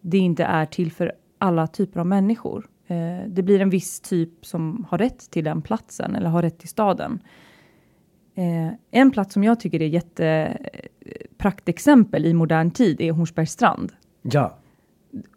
det 0.00 0.18
inte 0.18 0.44
är 0.44 0.66
till 0.66 0.92
för 0.92 1.12
alla 1.38 1.66
typer 1.66 2.00
av 2.00 2.06
människor? 2.06 2.68
Eh, 2.90 3.28
det 3.28 3.42
blir 3.42 3.60
en 3.60 3.70
viss 3.70 4.00
typ 4.00 4.46
som 4.46 4.86
har 4.90 4.98
rätt 4.98 5.30
till 5.30 5.44
den 5.44 5.62
platsen 5.62 6.16
eller 6.16 6.30
har 6.30 6.42
rätt 6.42 6.58
till 6.58 6.68
staden. 6.68 7.22
Eh, 8.34 8.68
en 8.90 9.10
plats 9.10 9.32
som 9.32 9.44
jag 9.44 9.60
tycker 9.60 9.82
är 9.82 9.86
jätte 9.86 10.26
eh, 11.00 12.24
i 12.24 12.34
modern 12.34 12.70
tid 12.70 13.00
är 13.00 13.12
Hornsbergsstrand. 13.12 13.92
Ja. 14.22 14.58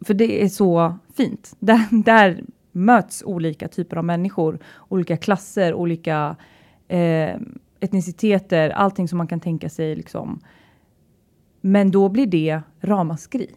För 0.00 0.14
det 0.14 0.44
är 0.44 0.48
så 0.48 0.98
fint. 1.14 1.56
Där, 1.60 2.02
där 2.04 2.44
möts 2.72 3.22
olika 3.26 3.68
typer 3.68 3.96
av 3.96 4.04
människor, 4.04 4.58
olika 4.88 5.16
klasser, 5.16 5.74
olika 5.74 6.36
eh, 6.88 7.36
etniciteter, 7.80 8.70
allting 8.70 9.08
som 9.08 9.18
man 9.18 9.26
kan 9.26 9.40
tänka 9.40 9.68
sig. 9.68 9.96
Liksom. 9.96 10.40
Men 11.60 11.90
då 11.90 12.08
blir 12.08 12.26
det 12.26 12.60
ramaskri 12.80 13.50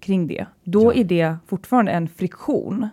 kring 0.00 0.26
det. 0.26 0.46
Då 0.64 0.94
är 0.94 1.04
det 1.04 1.36
fortfarande 1.46 1.92
en 1.92 2.08
friktion. 2.08 2.88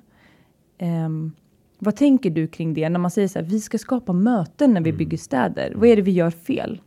Ehm, 0.78 1.32
vad 1.80 1.96
tänker 1.96 2.30
du 2.30 2.48
kring 2.48 2.74
det 2.74 2.90
när 2.90 3.00
man 3.00 3.12
säger 3.12 3.28
så 3.28 3.40
här, 3.40 3.46
vi 3.46 3.60
ska 3.60 3.78
skapa 3.78 4.14
möten 4.14 4.74
när 4.74 4.82
vi 4.82 4.94
bygger 4.94 5.18
städer. 5.18 5.74
Vad 5.76 5.90
är 5.90 5.96
det 5.96 6.02
vi 6.02 6.12
gör 6.12 6.32
fel? 6.32 6.82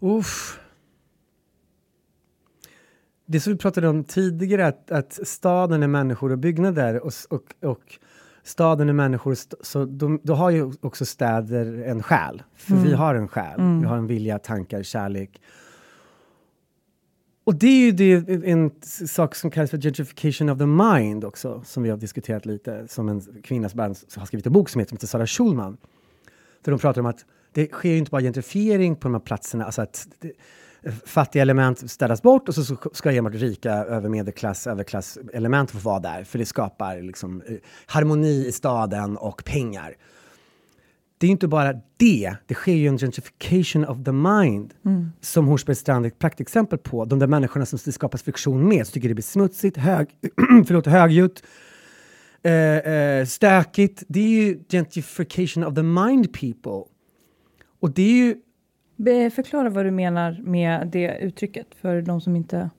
Uff. 0.00 0.60
Det 3.26 3.40
som 3.40 3.52
vi 3.52 3.58
pratade 3.58 3.88
om 3.88 4.04
tidigare, 4.04 4.66
att, 4.66 4.90
att 4.90 5.12
staden 5.28 5.82
är 5.82 5.86
människor 5.88 6.32
och 6.32 6.38
byggnader 6.38 7.04
och, 7.04 7.12
och, 7.30 7.68
och 7.70 7.98
staden 8.42 8.88
är 8.88 8.92
människor, 8.92 9.32
st- 9.32 9.56
så 9.60 9.84
de, 9.84 10.20
då 10.22 10.34
har 10.34 10.50
ju 10.50 10.72
också 10.80 11.04
städer 11.06 11.82
en 11.82 12.02
själ. 12.02 12.42
För 12.54 12.74
vi 12.76 12.92
har 12.92 13.14
en 13.14 13.28
själ, 13.28 13.60
vi 13.80 13.86
har 13.86 13.96
en 13.96 14.06
vilja, 14.06 14.38
tankar, 14.38 14.82
kärlek. 14.82 15.40
Och 17.46 17.54
det 17.54 17.66
är 17.66 17.80
ju 17.80 17.92
det, 17.92 18.12
en 18.50 18.70
sak 19.08 19.34
som 19.34 19.50
kallas 19.50 19.70
för 19.70 19.78
gentrification 19.78 20.48
of 20.48 20.58
the 20.58 20.66
mind 20.66 21.24
också, 21.24 21.62
som 21.64 21.82
vi 21.82 21.90
har 21.90 21.96
diskuterat 21.96 22.46
lite, 22.46 22.88
som 22.88 23.08
en 23.08 23.42
kvinna 23.42 23.68
som 23.68 23.80
har 24.16 24.26
skrivit 24.26 24.46
en 24.46 24.52
bok 24.52 24.68
som 24.68 24.78
heter, 24.78 24.88
som 24.88 24.96
heter 24.96 25.06
Sara 25.06 25.26
Schulman. 25.26 25.76
Där 26.64 26.72
de 26.72 26.80
pratar 26.80 27.00
om 27.00 27.06
att 27.06 27.24
det 27.52 27.72
sker 27.72 27.88
ju 27.88 27.98
inte 27.98 28.10
bara 28.10 28.22
gentrifiering 28.22 28.96
på 28.96 29.08
de 29.08 29.14
här 29.14 29.20
platserna, 29.20 29.64
alltså 29.64 29.82
att 29.82 30.08
det, 30.20 30.32
fattiga 31.06 31.42
element 31.42 31.90
städas 31.90 32.22
bort 32.22 32.48
och 32.48 32.54
så, 32.54 32.76
ska 32.92 33.12
enbart 33.12 33.34
rika 33.34 33.72
över 33.72 34.08
medelklass, 34.08 34.66
överklass 34.66 35.18
element 35.32 35.70
få 35.70 35.78
vara 35.78 36.00
där, 36.00 36.24
för 36.24 36.38
det 36.38 36.46
skapar 36.46 37.02
liksom, 37.02 37.42
eh, 37.46 37.56
harmoni 37.86 38.46
i 38.46 38.52
staden 38.52 39.16
och 39.16 39.44
pengar. 39.44 39.96
Det 41.18 41.26
är 41.26 41.30
inte 41.30 41.48
bara 41.48 41.72
det, 41.96 42.36
det 42.46 42.54
sker 42.54 42.72
ju 42.74 42.88
en 42.88 42.98
gentrification 42.98 43.84
of 43.84 44.04
the 44.04 44.12
mind 44.12 44.74
som 45.20 45.46
Hornsbergsstrand 45.46 46.04
är 46.04 46.08
ett 46.08 46.18
praktexempel 46.18 46.78
på. 46.78 47.04
De 47.04 47.18
där 47.18 47.26
människorna 47.26 47.66
som 47.66 47.78
det 47.84 47.92
skapas 47.92 48.22
friktion 48.22 48.68
med, 48.68 48.86
som 48.86 48.92
tycker 48.92 49.08
det 49.08 49.14
blir 49.14 49.22
smutsigt, 49.22 49.76
hög, 49.76 50.08
förlåt, 50.66 50.86
högljutt, 50.86 51.42
eh, 52.42 52.52
eh, 52.52 53.24
stökigt. 53.26 54.02
Det 54.08 54.20
är 54.20 54.28
ju 54.28 54.58
gentrification 54.68 55.64
of 55.64 55.74
the 55.74 55.82
mind 55.82 56.32
people. 56.32 56.92
Och 57.80 57.90
det 57.90 58.02
är 58.02 58.16
ju 58.26 58.36
Be- 58.96 59.30
Förklara 59.30 59.70
vad 59.70 59.84
du 59.84 59.90
menar 59.90 60.40
med 60.44 60.88
det 60.92 61.18
uttrycket 61.18 61.66
för 61.80 62.02
de 62.02 62.20
som 62.20 62.36
inte 62.36 62.70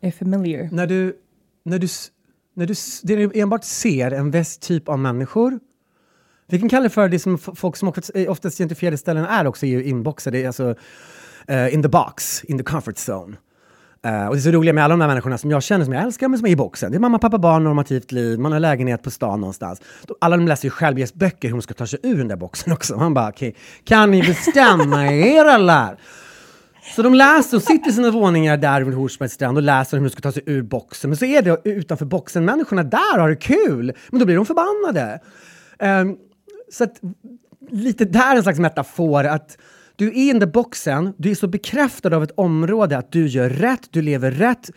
är 0.00 0.10
familiar. 0.10 0.68
när 0.72 0.86
du, 0.86 1.16
när 1.64 1.78
du, 1.78 1.86
när 2.54 2.66
du, 2.66 2.74
det 3.02 3.16
du 3.16 3.40
enbart 3.40 3.64
ser 3.64 4.10
en 4.10 4.30
viss 4.30 4.58
typ 4.58 4.88
av 4.88 4.98
människor. 4.98 5.60
Vi 6.50 6.58
kan 6.58 6.68
kalla 6.68 6.82
det 6.82 6.90
för 6.90 7.08
det 7.08 7.18
som 7.18 7.38
folk 7.38 7.76
som 7.76 7.88
oftast, 7.88 8.10
eh, 8.14 8.50
gentrifierade 8.58 8.98
ställen 8.98 9.24
är 9.24 9.46
också 9.46 9.66
är 9.66 9.70
ju 9.70 9.84
inboxade, 9.84 10.46
alltså 10.46 10.74
uh, 11.50 11.74
in 11.74 11.82
the 11.82 11.88
box, 11.88 12.44
in 12.44 12.58
the 12.58 12.64
comfort 12.64 12.96
zone. 12.96 13.36
Uh, 14.06 14.26
och 14.26 14.34
det 14.34 14.40
är 14.40 14.42
så 14.42 14.50
roliga 14.50 14.72
med 14.72 14.84
alla 14.84 14.92
de 14.92 15.00
här 15.00 15.08
människorna 15.08 15.38
som 15.38 15.50
jag 15.50 15.62
känner, 15.62 15.84
som 15.84 15.94
jag 15.94 16.02
älskar, 16.02 16.28
men 16.28 16.38
som 16.38 16.46
är 16.46 16.50
i 16.50 16.56
boxen. 16.56 16.90
Det 16.90 16.96
är 16.98 17.00
mamma, 17.00 17.18
pappa, 17.18 17.38
barn, 17.38 17.64
normativt 17.64 18.12
liv, 18.12 18.38
man 18.38 18.52
har 18.52 18.60
lägenhet 18.60 19.02
på 19.02 19.10
stan 19.10 19.40
någonstans. 19.40 19.80
Alla 20.20 20.36
de 20.36 20.48
läser 20.48 20.66
ju 20.66 20.70
självhjälpsböcker 20.70 21.48
hur 21.48 21.54
de 21.54 21.62
ska 21.62 21.74
ta 21.74 21.86
sig 21.86 21.98
ur 22.02 22.18
den 22.18 22.28
där 22.28 22.36
boxen 22.36 22.72
också. 22.72 22.96
Man 22.96 23.14
bara, 23.14 23.28
okej, 23.28 23.54
kan 23.84 24.10
ni 24.10 24.22
bestämma 24.22 25.06
er 25.12 25.44
eller? 25.44 25.96
Så 26.96 27.02
de 27.02 27.14
läser 27.14 27.56
och 27.56 27.62
sitter 27.62 27.90
i 27.90 27.92
sina 27.92 28.10
våningar 28.10 28.56
där 28.56 28.82
vid 28.82 28.94
Hornsbergsstrand 28.94 29.56
och 29.56 29.62
läser 29.62 29.96
hur 29.96 30.04
de 30.04 30.10
ska 30.10 30.20
ta 30.20 30.32
sig 30.32 30.42
ur 30.46 30.62
boxen. 30.62 31.10
Men 31.10 31.16
så 31.16 31.24
är 31.24 31.42
det 31.42 31.60
utanför 31.64 32.04
boxen, 32.04 32.44
människorna 32.44 32.82
där 32.82 33.18
har 33.18 33.28
det 33.28 33.36
kul. 33.36 33.92
Men 34.10 34.20
då 34.20 34.26
blir 34.26 34.36
de 34.36 34.46
förbannade. 34.46 35.20
Um, 35.78 36.16
så 36.72 36.84
att 36.84 37.00
lite 37.70 38.04
där 38.04 38.36
en 38.36 38.42
slags 38.42 38.58
metafor 38.58 39.24
att 39.24 39.58
du 39.96 40.08
är 40.08 40.12
in 40.12 40.40
the 40.40 40.46
boxen, 40.46 41.14
du 41.16 41.30
är 41.30 41.34
så 41.34 41.46
bekräftad 41.46 42.16
av 42.16 42.22
ett 42.22 42.32
område 42.36 42.98
att 42.98 43.12
du 43.12 43.26
gör 43.26 43.50
rätt, 43.50 43.88
du 43.90 44.02
lever 44.02 44.30
rätt. 44.30 44.70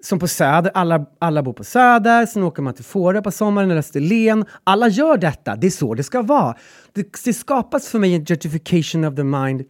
Som 0.00 0.18
på 0.18 0.28
Söder, 0.28 0.70
alla, 0.74 1.06
alla 1.18 1.42
bor 1.42 1.52
på 1.52 1.64
Söder, 1.64 2.26
sen 2.26 2.42
åker 2.42 2.62
man 2.62 2.74
till 2.74 2.84
Fårö 2.84 3.22
på 3.22 3.30
sommaren 3.30 3.70
eller 3.70 3.78
Österlen. 3.78 4.44
Alla 4.64 4.88
gör 4.88 5.16
detta, 5.16 5.56
det 5.56 5.66
är 5.66 5.70
så 5.70 5.94
det 5.94 6.02
ska 6.02 6.22
vara. 6.22 6.56
Det, 6.92 7.22
det 7.24 7.32
skapas 7.32 7.88
för 7.88 7.98
mig 7.98 8.14
en 8.14 8.26
gentrification 8.26 9.04
of 9.04 9.16
the 9.16 9.24
mind 9.24 9.64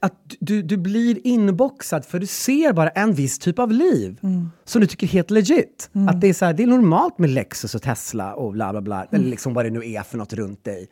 att 0.00 0.14
du, 0.40 0.62
du 0.62 0.76
blir 0.76 1.26
inboxad 1.26 2.04
för 2.04 2.18
du 2.18 2.26
ser 2.26 2.72
bara 2.72 2.88
en 2.88 3.12
viss 3.12 3.38
typ 3.38 3.58
av 3.58 3.72
liv 3.72 4.20
som 4.64 4.80
du 4.80 4.86
tycker 4.86 5.06
är 5.06 5.10
helt 5.10 5.30
legit. 5.30 5.90
Att 6.08 6.20
det 6.20 6.28
är, 6.28 6.34
så 6.34 6.44
här, 6.44 6.52
det 6.52 6.62
är 6.62 6.66
normalt 6.66 7.18
med 7.18 7.30
Lexus 7.30 7.74
och 7.74 7.82
Tesla 7.82 8.34
och 8.34 8.52
bla 8.52 8.72
bla 8.72 8.80
bla, 8.80 9.06
eller 9.10 9.24
liksom 9.24 9.54
vad 9.54 9.64
det 9.64 9.70
nu 9.70 9.92
är 9.92 10.02
för 10.02 10.18
något 10.18 10.32
runt 10.32 10.64
dig. 10.64 10.88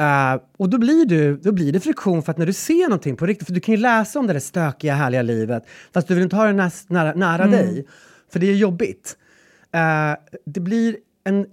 Eh, 0.00 0.40
och 0.56 0.70
då 0.70 0.78
blir, 0.78 1.06
du, 1.06 1.36
då 1.36 1.52
blir 1.52 1.72
det 1.72 1.80
friktion 1.80 2.22
för 2.22 2.30
att 2.30 2.38
när 2.38 2.46
du 2.46 2.52
ser 2.52 2.82
någonting 2.88 3.16
på 3.16 3.26
riktigt, 3.26 3.46
för 3.46 3.54
du 3.54 3.60
kan 3.60 3.74
ju 3.74 3.80
läsa 3.80 4.18
om 4.18 4.26
det 4.26 4.32
där 4.32 4.40
stökiga 4.40 4.94
härliga 4.94 5.22
livet 5.22 5.66
fast 5.94 6.08
du 6.08 6.14
vill 6.14 6.22
inte 6.22 6.36
ha 6.36 6.46
det 6.46 6.52
näs, 6.52 6.88
nära, 6.88 7.14
nära 7.14 7.46
dig, 7.46 7.86
för 8.32 8.40
det 8.40 8.46
är 8.46 8.54
jobbigt. 8.54 9.16
Eh, 9.72 10.14
det 10.46 10.60
blir 10.60 10.96
en, 11.24 11.46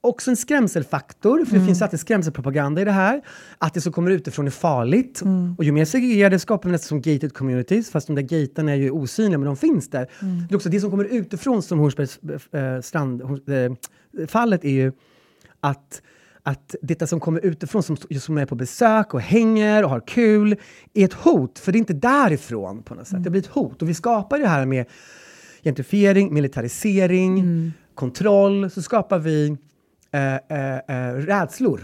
också 0.00 0.30
en 0.30 0.36
skrämselfaktor, 0.36 1.44
för 1.44 1.58
det 1.58 1.66
finns 1.66 1.82
alltid 1.82 2.00
skrämselpropaganda 2.00 2.82
i 2.82 2.84
det 2.84 2.92
här. 2.92 3.22
Att 3.58 3.74
det 3.74 3.80
som 3.80 3.92
kommer 3.92 4.10
utifrån 4.10 4.46
är 4.46 4.50
farligt. 4.50 5.22
Och 5.58 5.64
ju 5.64 5.72
mer 5.72 5.84
segregerade 5.84 6.38
skapar 6.38 6.68
vi 6.68 6.72
nästan 6.72 6.88
som 6.88 7.12
gated 7.12 7.34
communities, 7.34 7.90
fast 7.90 8.06
de 8.06 8.16
där 8.16 8.22
gaterna 8.22 8.72
är 8.72 8.76
ju 8.76 8.90
osynliga, 8.90 9.38
men 9.38 9.46
de 9.46 9.56
finns 9.56 9.90
där. 9.90 10.06
Det 10.48 10.54
är 10.54 10.56
också 10.56 10.68
det 10.68 10.80
som 10.80 10.90
kommer 10.90 11.04
utifrån, 11.04 11.62
som 11.62 11.78
Hornsbergs 11.78 12.18
eh, 12.52 12.74
eh, 13.54 14.26
fallet, 14.26 14.64
är 14.64 14.70
ju 14.70 14.92
att 15.60 16.02
att 16.42 16.74
detta 16.82 17.06
som 17.06 17.20
kommer 17.20 17.44
utifrån, 17.44 17.82
som, 17.82 17.96
som 18.20 18.38
är 18.38 18.46
på 18.46 18.54
besök 18.54 19.14
och 19.14 19.20
hänger 19.20 19.84
och 19.84 19.90
har 19.90 20.00
kul, 20.06 20.56
är 20.94 21.04
ett 21.04 21.12
hot. 21.12 21.58
För 21.58 21.72
det 21.72 21.76
är 21.76 21.80
inte 21.80 21.92
därifrån 21.92 22.82
på 22.82 22.94
något 22.94 23.08
sätt. 23.08 23.24
Det 23.24 23.30
blir 23.30 23.40
ett 23.40 23.46
hot. 23.46 23.82
Och 23.82 23.88
vi 23.88 23.94
skapar 23.94 24.38
det 24.38 24.48
här 24.48 24.66
med 24.66 24.86
gentrifiering, 25.62 26.34
militarisering, 26.34 27.72
kontroll. 27.94 28.70
Så 28.70 28.82
skapar 28.82 29.18
vi 29.18 29.56
eh, 30.12 30.34
eh, 30.34 30.76
eh, 30.88 31.14
rädslor. 31.14 31.80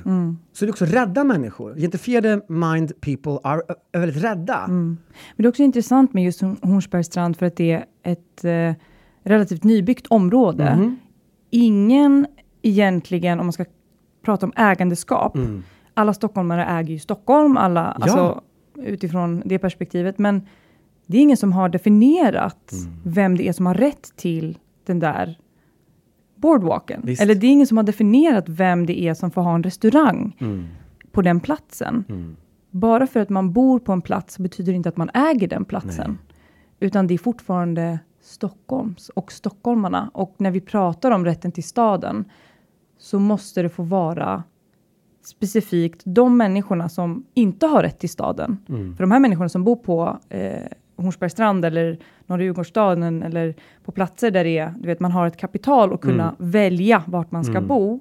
Så 0.53 0.65
det 0.65 0.69
är 0.69 0.73
också 0.73 0.85
rädda 0.85 1.25
människor. 1.25 1.75
Gentrifierade 1.75 2.41
mind 2.49 3.01
people 3.01 3.39
are, 3.43 3.61
är 3.93 3.99
väldigt 4.01 4.25
rädda. 4.25 4.67
Men 4.69 4.99
det 5.37 5.45
är 5.45 5.49
också 5.49 5.63
intressant 5.63 6.13
med 6.15 6.25
just 6.25 6.43
Horn- 6.43 6.67
Hornsbergsstrand 6.67 7.37
för 7.37 7.47
att 7.47 7.57
det 7.57 7.71
är 7.73 7.85
ett 8.03 8.45
eh, 8.45 8.73
relativt 9.25 9.65
nybyggt 9.65 10.07
område. 10.07 10.95
Ingen 11.51 12.27
egentligen, 12.63 13.41
om 13.41 13.47
man 13.47 13.53
ska 13.53 13.65
prata 14.25 14.47
om 14.47 14.53
ägandeskap. 14.57 15.37
Alla 15.95 16.15
stockholmare 16.15 16.65
äger 16.67 16.93
ju 16.93 16.99
Stockholm, 16.99 17.57
alla, 17.57 17.97
Ja. 17.99 18.03
alltså, 18.05 18.41
utifrån 18.77 19.43
det 19.45 19.59
perspektivet. 19.59 20.19
Men 20.19 20.43
det 21.07 21.19
är 21.19 21.23
ingen 21.23 21.37
som 21.37 21.53
har 21.53 21.69
definierat 21.69 22.73
Mm. 22.73 22.95
vem 23.05 23.37
det 23.37 23.49
är 23.49 23.53
som 23.53 23.67
har 23.67 23.75
rätt 23.75 24.17
till 24.17 24.59
den 24.87 24.99
där 24.99 25.39
boardwalken. 26.37 27.01
Visst. 27.05 27.23
Eller 27.23 27.35
det 27.35 27.47
är 27.47 27.51
ingen 27.51 27.67
som 27.67 27.77
har 27.77 27.85
definierat 27.85 28.45
vem 28.49 28.87
det 28.87 29.01
är 29.01 29.15
som 29.15 29.31
får 29.31 29.43
ha 29.43 29.55
en 29.55 29.63
restaurang 29.63 30.37
Mm. 30.41 30.65
på 31.13 31.23
den 31.23 31.41
platsen. 31.41 32.05
Bara 32.71 33.07
för 33.07 33.21
att 33.21 33.29
man 33.29 33.53
bor 33.53 33.79
på 33.79 33.93
en 33.93 34.03
plats 34.03 34.39
betyder 34.39 34.73
inte 34.73 34.89
att 34.89 34.97
man 34.97 35.11
äger 35.15 35.49
den 35.49 35.65
platsen. 35.65 36.19
Utan 36.81 37.07
det 37.07 37.15
är 37.15 37.19
fortfarande 37.19 37.99
Stockholms 38.23 39.09
och 39.09 39.33
stockholmarna. 39.33 40.11
Och 40.15 40.35
när 40.39 40.51
vi 40.51 40.61
pratar 40.61 41.11
om 41.11 41.25
rätten 41.25 41.53
till 41.53 41.65
staden 41.65 42.25
så 42.99 43.19
måste 43.19 43.63
det 43.63 43.69
få 43.69 43.83
vara 43.83 44.43
specifikt 45.25 46.03
de 46.05 46.37
människorna 46.37 46.89
som 46.89 47.25
inte 47.35 47.67
har 47.67 47.83
rätt 47.83 47.99
till 47.99 48.09
staden. 48.11 48.59
För 48.67 49.03
de 49.03 49.11
här 49.11 49.21
människorna 49.21 49.49
som 49.49 49.65
bor 49.65 49.77
på 49.77 50.19
eh, 50.29 50.63
Hornsbergsstrand 50.97 51.65
eller 51.65 51.99
Norra 52.27 52.43
Djurgårdsstaden 52.43 53.23
eller 53.23 53.55
på 53.85 53.93
platser 53.93 54.31
där 54.31 54.45
det 54.45 54.59
är, 54.59 54.75
du 54.79 54.87
vet, 54.87 55.01
man 55.01 55.13
har 55.13 55.27
ett 55.27 55.37
kapital 55.37 55.93
och 55.93 56.03
kunna 56.03 56.35
välja 56.39 57.03
vart 57.07 57.31
man 57.31 57.45
ska 57.45 57.61
bo. 57.61 58.01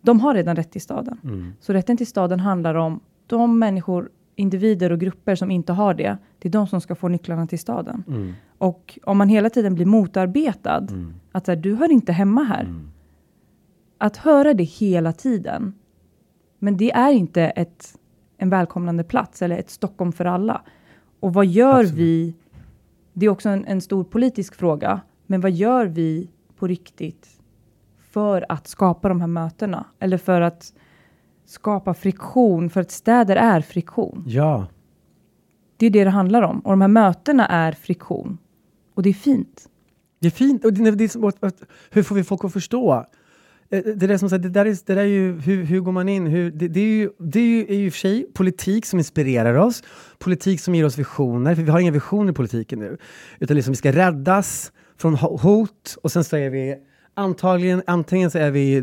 De 0.00 0.20
har 0.20 0.34
redan 0.34 0.56
rätt 0.56 0.70
till 0.70 0.80
staden. 0.80 1.18
Så 1.60 1.72
rätten 1.72 1.96
till 1.96 2.06
staden 2.06 2.40
handlar 2.40 2.74
om 2.74 3.00
de 3.26 3.58
människor, 3.58 4.10
individer 4.36 4.92
och 4.92 5.00
grupper 5.00 5.34
som 5.34 5.50
inte 5.50 5.72
har 5.72 5.94
det. 5.94 6.16
Det 6.38 6.48
är 6.48 6.52
de 6.52 6.66
som 6.66 6.80
ska 6.80 6.94
få 6.94 7.08
nycklarna 7.08 7.46
till 7.46 7.58
staden. 7.58 8.04
Och 8.58 8.98
om 9.04 9.18
man 9.18 9.28
hela 9.28 9.50
tiden 9.50 9.74
blir 9.74 9.86
motarbetad, 9.86 10.86
att 11.32 11.44
så 11.46 11.52
här, 11.52 11.56
du 11.56 11.74
hör 11.74 11.92
inte 11.92 12.12
hemma 12.12 12.42
här. 12.44 12.64
Att 13.98 14.16
höra 14.16 14.54
det 14.54 14.64
hela 14.64 15.12
tiden, 15.12 15.74
men 16.58 16.76
det 16.76 16.92
är 16.92 17.12
inte 17.12 17.42
ett, 17.42 17.98
en 18.38 18.50
välkomnande 18.50 19.04
plats 19.04 19.42
eller 19.42 19.58
ett 19.58 19.70
Stockholm 19.70 20.12
för 20.12 20.24
alla. 20.24 20.62
Och 21.24 21.34
vad 21.34 21.46
gör 21.46 21.84
vi? 21.84 22.34
Det 23.12 23.26
är 23.26 23.30
också 23.30 23.48
en, 23.48 23.64
en 23.64 23.80
stor 23.80 24.04
politisk 24.04 24.54
fråga, 24.54 25.00
men 25.26 25.40
vad 25.40 25.50
gör 25.50 25.86
vi 25.86 26.30
på 26.56 26.66
riktigt 26.66 27.28
för 28.10 28.46
att 28.48 28.66
skapa 28.66 29.08
de 29.08 29.20
här 29.20 29.26
mötena? 29.26 29.86
Eller 29.98 30.18
för 30.18 30.40
att 30.40 30.72
skapa 31.44 31.94
friktion, 31.94 32.70
för 32.70 32.80
att 32.80 32.90
städer 32.90 33.36
är 33.36 33.60
friktion. 33.60 34.24
Ja. 34.26 34.66
Det 35.76 35.86
är 35.86 35.90
det 35.90 36.04
det 36.04 36.10
handlar 36.10 36.42
om. 36.42 36.60
Och 36.60 36.70
de 36.70 36.80
här 36.80 36.88
mötena 36.88 37.46
är 37.46 37.72
friktion. 37.72 38.38
Och 38.94 39.02
det 39.02 39.08
är 39.08 39.14
fint. 39.14 39.68
Det 40.18 40.26
är 40.26 40.30
fint. 40.30 40.64
Och 40.64 40.72
det, 40.72 40.90
det 40.90 41.04
är 41.04 41.52
hur 41.90 42.02
får 42.02 42.14
vi 42.14 42.24
folk 42.24 42.44
att 42.44 42.52
förstå? 42.52 43.06
Eh, 43.70 43.82
Det 43.96 44.06
där, 44.06 44.16
som 44.18 44.30
sagt, 44.30 44.42
det 44.42 44.48
där 44.48 44.66
är, 44.66 44.76
det 44.86 44.94
där 44.94 45.02
är 45.02 45.06
ju, 45.06 45.40
hur, 45.40 45.64
hur 45.64 45.80
går 45.80 45.92
man 45.92 46.08
in? 46.08 46.26
Hur, 46.26 46.50
det, 46.50 46.68
det 46.68 46.80
är 46.80 46.84
ju, 46.84 47.10
det 47.18 47.38
är 47.40 47.44
ju 47.44 47.66
i 47.66 47.88
och 47.88 47.92
för 47.92 47.98
sig 48.00 48.26
politik 48.34 48.86
som 48.86 48.98
inspirerar 48.98 49.54
oss, 49.54 49.82
politik 50.18 50.60
som 50.60 50.74
ger 50.74 50.84
oss 50.84 50.98
visioner, 50.98 51.54
för 51.54 51.62
vi 51.62 51.70
har 51.70 51.80
inga 51.80 51.90
visioner 51.92 52.32
i 52.32 52.34
politiken 52.34 52.78
nu. 52.78 52.96
Utan 53.38 53.56
liksom 53.56 53.72
vi 53.72 53.76
ska 53.76 53.92
räddas 53.92 54.72
från 54.98 55.16
ho- 55.16 55.38
hot 55.40 55.96
och 56.02 56.12
sen 56.12 56.24
så 56.24 56.36
är 56.36 56.50
vi 56.50 56.76
antagligen, 57.14 57.82
antingen 57.86 58.30
så 58.30 58.38
är 58.38 58.50
vi 58.50 58.76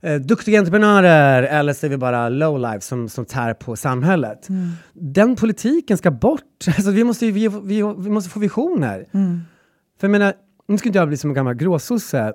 eh, 0.00 0.10
eh, 0.12 0.20
duktiga 0.20 0.58
entreprenörer 0.58 1.42
eller 1.42 1.72
så 1.72 1.86
är 1.86 1.90
vi 1.90 1.96
bara 1.96 2.28
lowlife 2.28 2.80
som, 2.80 3.08
som 3.08 3.24
tär 3.24 3.54
på 3.54 3.76
samhället. 3.76 4.48
Den 4.92 5.36
politiken 5.36 5.98
ska 5.98 6.10
bort. 6.10 6.40
Alltså, 6.66 6.90
vi, 6.90 7.04
måste, 7.04 7.26
ju- 7.26 7.32
vi, 7.32 7.48
vi, 7.48 7.74
vi 7.98 8.10
måste 8.10 8.30
få 8.30 8.40
visioner. 8.40 9.06
För 10.00 10.06
jag 10.06 10.10
menar, 10.10 10.32
nu 10.68 10.78
ska 10.78 10.88
inte 10.88 10.98
jag 10.98 11.08
bli 11.08 11.16
som 11.16 11.30
en 11.30 11.34
gammal 11.34 11.54
gråsosse. 11.54 12.32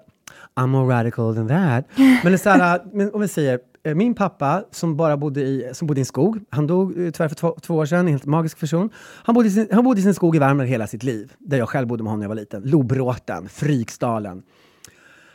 I'm 0.55 0.67
more 0.67 0.93
radical 0.99 1.35
than 1.35 1.47
that. 1.47 1.85
Men, 2.23 2.31
det 2.31 2.37
så 2.37 2.49
här, 2.49 2.81
men 2.93 3.13
om 3.13 3.21
vi 3.21 3.27
säger, 3.27 3.59
eh, 3.83 3.95
min 3.95 4.13
pappa 4.15 4.63
som 4.71 4.97
bara 4.97 5.17
bodde 5.17 5.41
i, 5.41 5.69
som 5.73 5.87
bodde 5.87 5.99
i 5.99 6.01
en 6.01 6.05
skog, 6.05 6.39
han 6.49 6.67
dog 6.67 6.89
eh, 6.91 7.11
tyvärr 7.11 7.27
för 7.27 7.35
två, 7.35 7.57
två 7.61 7.75
år 7.75 7.85
sedan, 7.85 7.99
en 7.99 8.07
helt 8.07 8.25
magisk 8.25 8.59
person. 8.59 8.89
Han 9.23 9.35
bodde, 9.35 9.47
i 9.47 9.51
sin, 9.51 9.67
han 9.71 9.83
bodde 9.83 9.99
i 9.99 10.03
sin 10.03 10.13
skog 10.13 10.35
i 10.35 10.39
Värmland 10.39 10.69
hela 10.69 10.87
sitt 10.87 11.03
liv, 11.03 11.33
där 11.39 11.57
jag 11.57 11.69
själv 11.69 11.87
bodde 11.87 12.03
med 12.03 12.09
honom 12.11 12.19
när 12.19 12.25
jag 12.25 12.29
var 12.29 12.35
liten. 12.35 12.61
Lobråten, 12.65 13.49
Fryksdalen. 13.49 14.43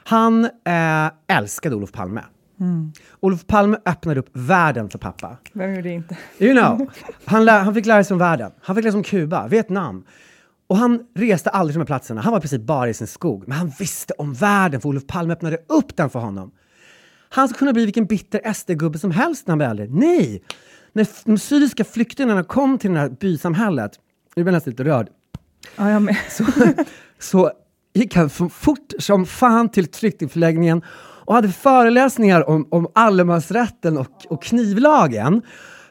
Han 0.04 0.44
eh, 0.44 1.36
älskade 1.36 1.76
Olof 1.76 1.92
Palme. 1.92 2.22
Olof 3.20 3.46
Palme 3.46 3.76
öppnade 3.86 4.20
upp 4.20 4.28
världen 4.32 4.88
för 4.88 4.98
pappa. 4.98 5.36
Vem 5.52 5.74
gjorde 5.74 5.90
inte? 5.90 6.16
You 6.38 6.52
know, 6.54 6.90
han, 7.24 7.44
lä- 7.44 7.58
han 7.58 7.74
fick 7.74 7.86
lära 7.86 8.04
sig 8.04 8.14
om 8.14 8.18
världen. 8.18 8.50
Han 8.62 8.76
fick 8.76 8.84
lära 8.84 8.92
sig 8.92 8.98
om 8.98 9.04
Kuba, 9.04 9.48
Vietnam. 9.48 10.04
Och 10.66 10.76
han 10.76 11.00
reste 11.14 11.50
aldrig 11.50 11.74
till 11.74 11.78
de 11.78 11.82
här 11.82 11.86
platserna. 11.86 12.20
Han 12.20 12.32
var 12.32 12.40
precis 12.40 12.58
bara 12.60 12.88
i 12.88 12.94
sin 12.94 13.06
skog. 13.06 13.44
Men 13.48 13.58
han 13.58 13.72
visste 13.78 14.14
om 14.18 14.34
världen 14.34 14.80
för 14.80 14.88
Olof 14.88 15.06
Palme 15.06 15.32
öppnade 15.32 15.58
upp 15.68 15.96
den 15.96 16.10
för 16.10 16.18
honom. 16.18 16.50
Han 17.28 17.48
skulle 17.48 17.58
kunna 17.58 17.72
bli 17.72 17.84
vilken 17.84 18.06
bitter 18.06 18.52
SD-gubbe 18.52 18.98
som 18.98 19.10
helst 19.10 19.46
när 19.46 19.52
han 19.52 19.58
blev 19.58 19.70
äldre. 19.70 19.86
Nej! 19.90 20.42
När 20.92 21.06
de 21.24 21.38
syriska 21.38 21.84
flyktingarna 21.84 22.44
kom 22.44 22.78
till 22.78 22.92
det 22.92 22.98
här 22.98 23.08
bysamhället, 23.08 23.92
nu 24.36 24.42
blir 24.42 24.52
jag 24.52 24.56
nästan 24.56 24.70
lite 24.70 24.84
rörd, 24.84 25.08
Ja, 25.76 25.90
jag 25.90 26.02
med. 26.02 26.16
så, 26.30 26.44
så 27.18 27.50
gick 27.94 28.16
han 28.16 28.30
fort 28.30 28.92
som 28.98 29.26
fan 29.26 29.68
till 29.68 29.88
flyktingförläggningen 29.92 30.82
och 31.26 31.34
hade 31.34 31.48
föreläsningar 31.48 32.48
om, 32.48 32.68
om 32.70 32.88
allemansrätten 32.94 33.98
och, 33.98 34.26
och 34.28 34.42
knivlagen. 34.42 35.42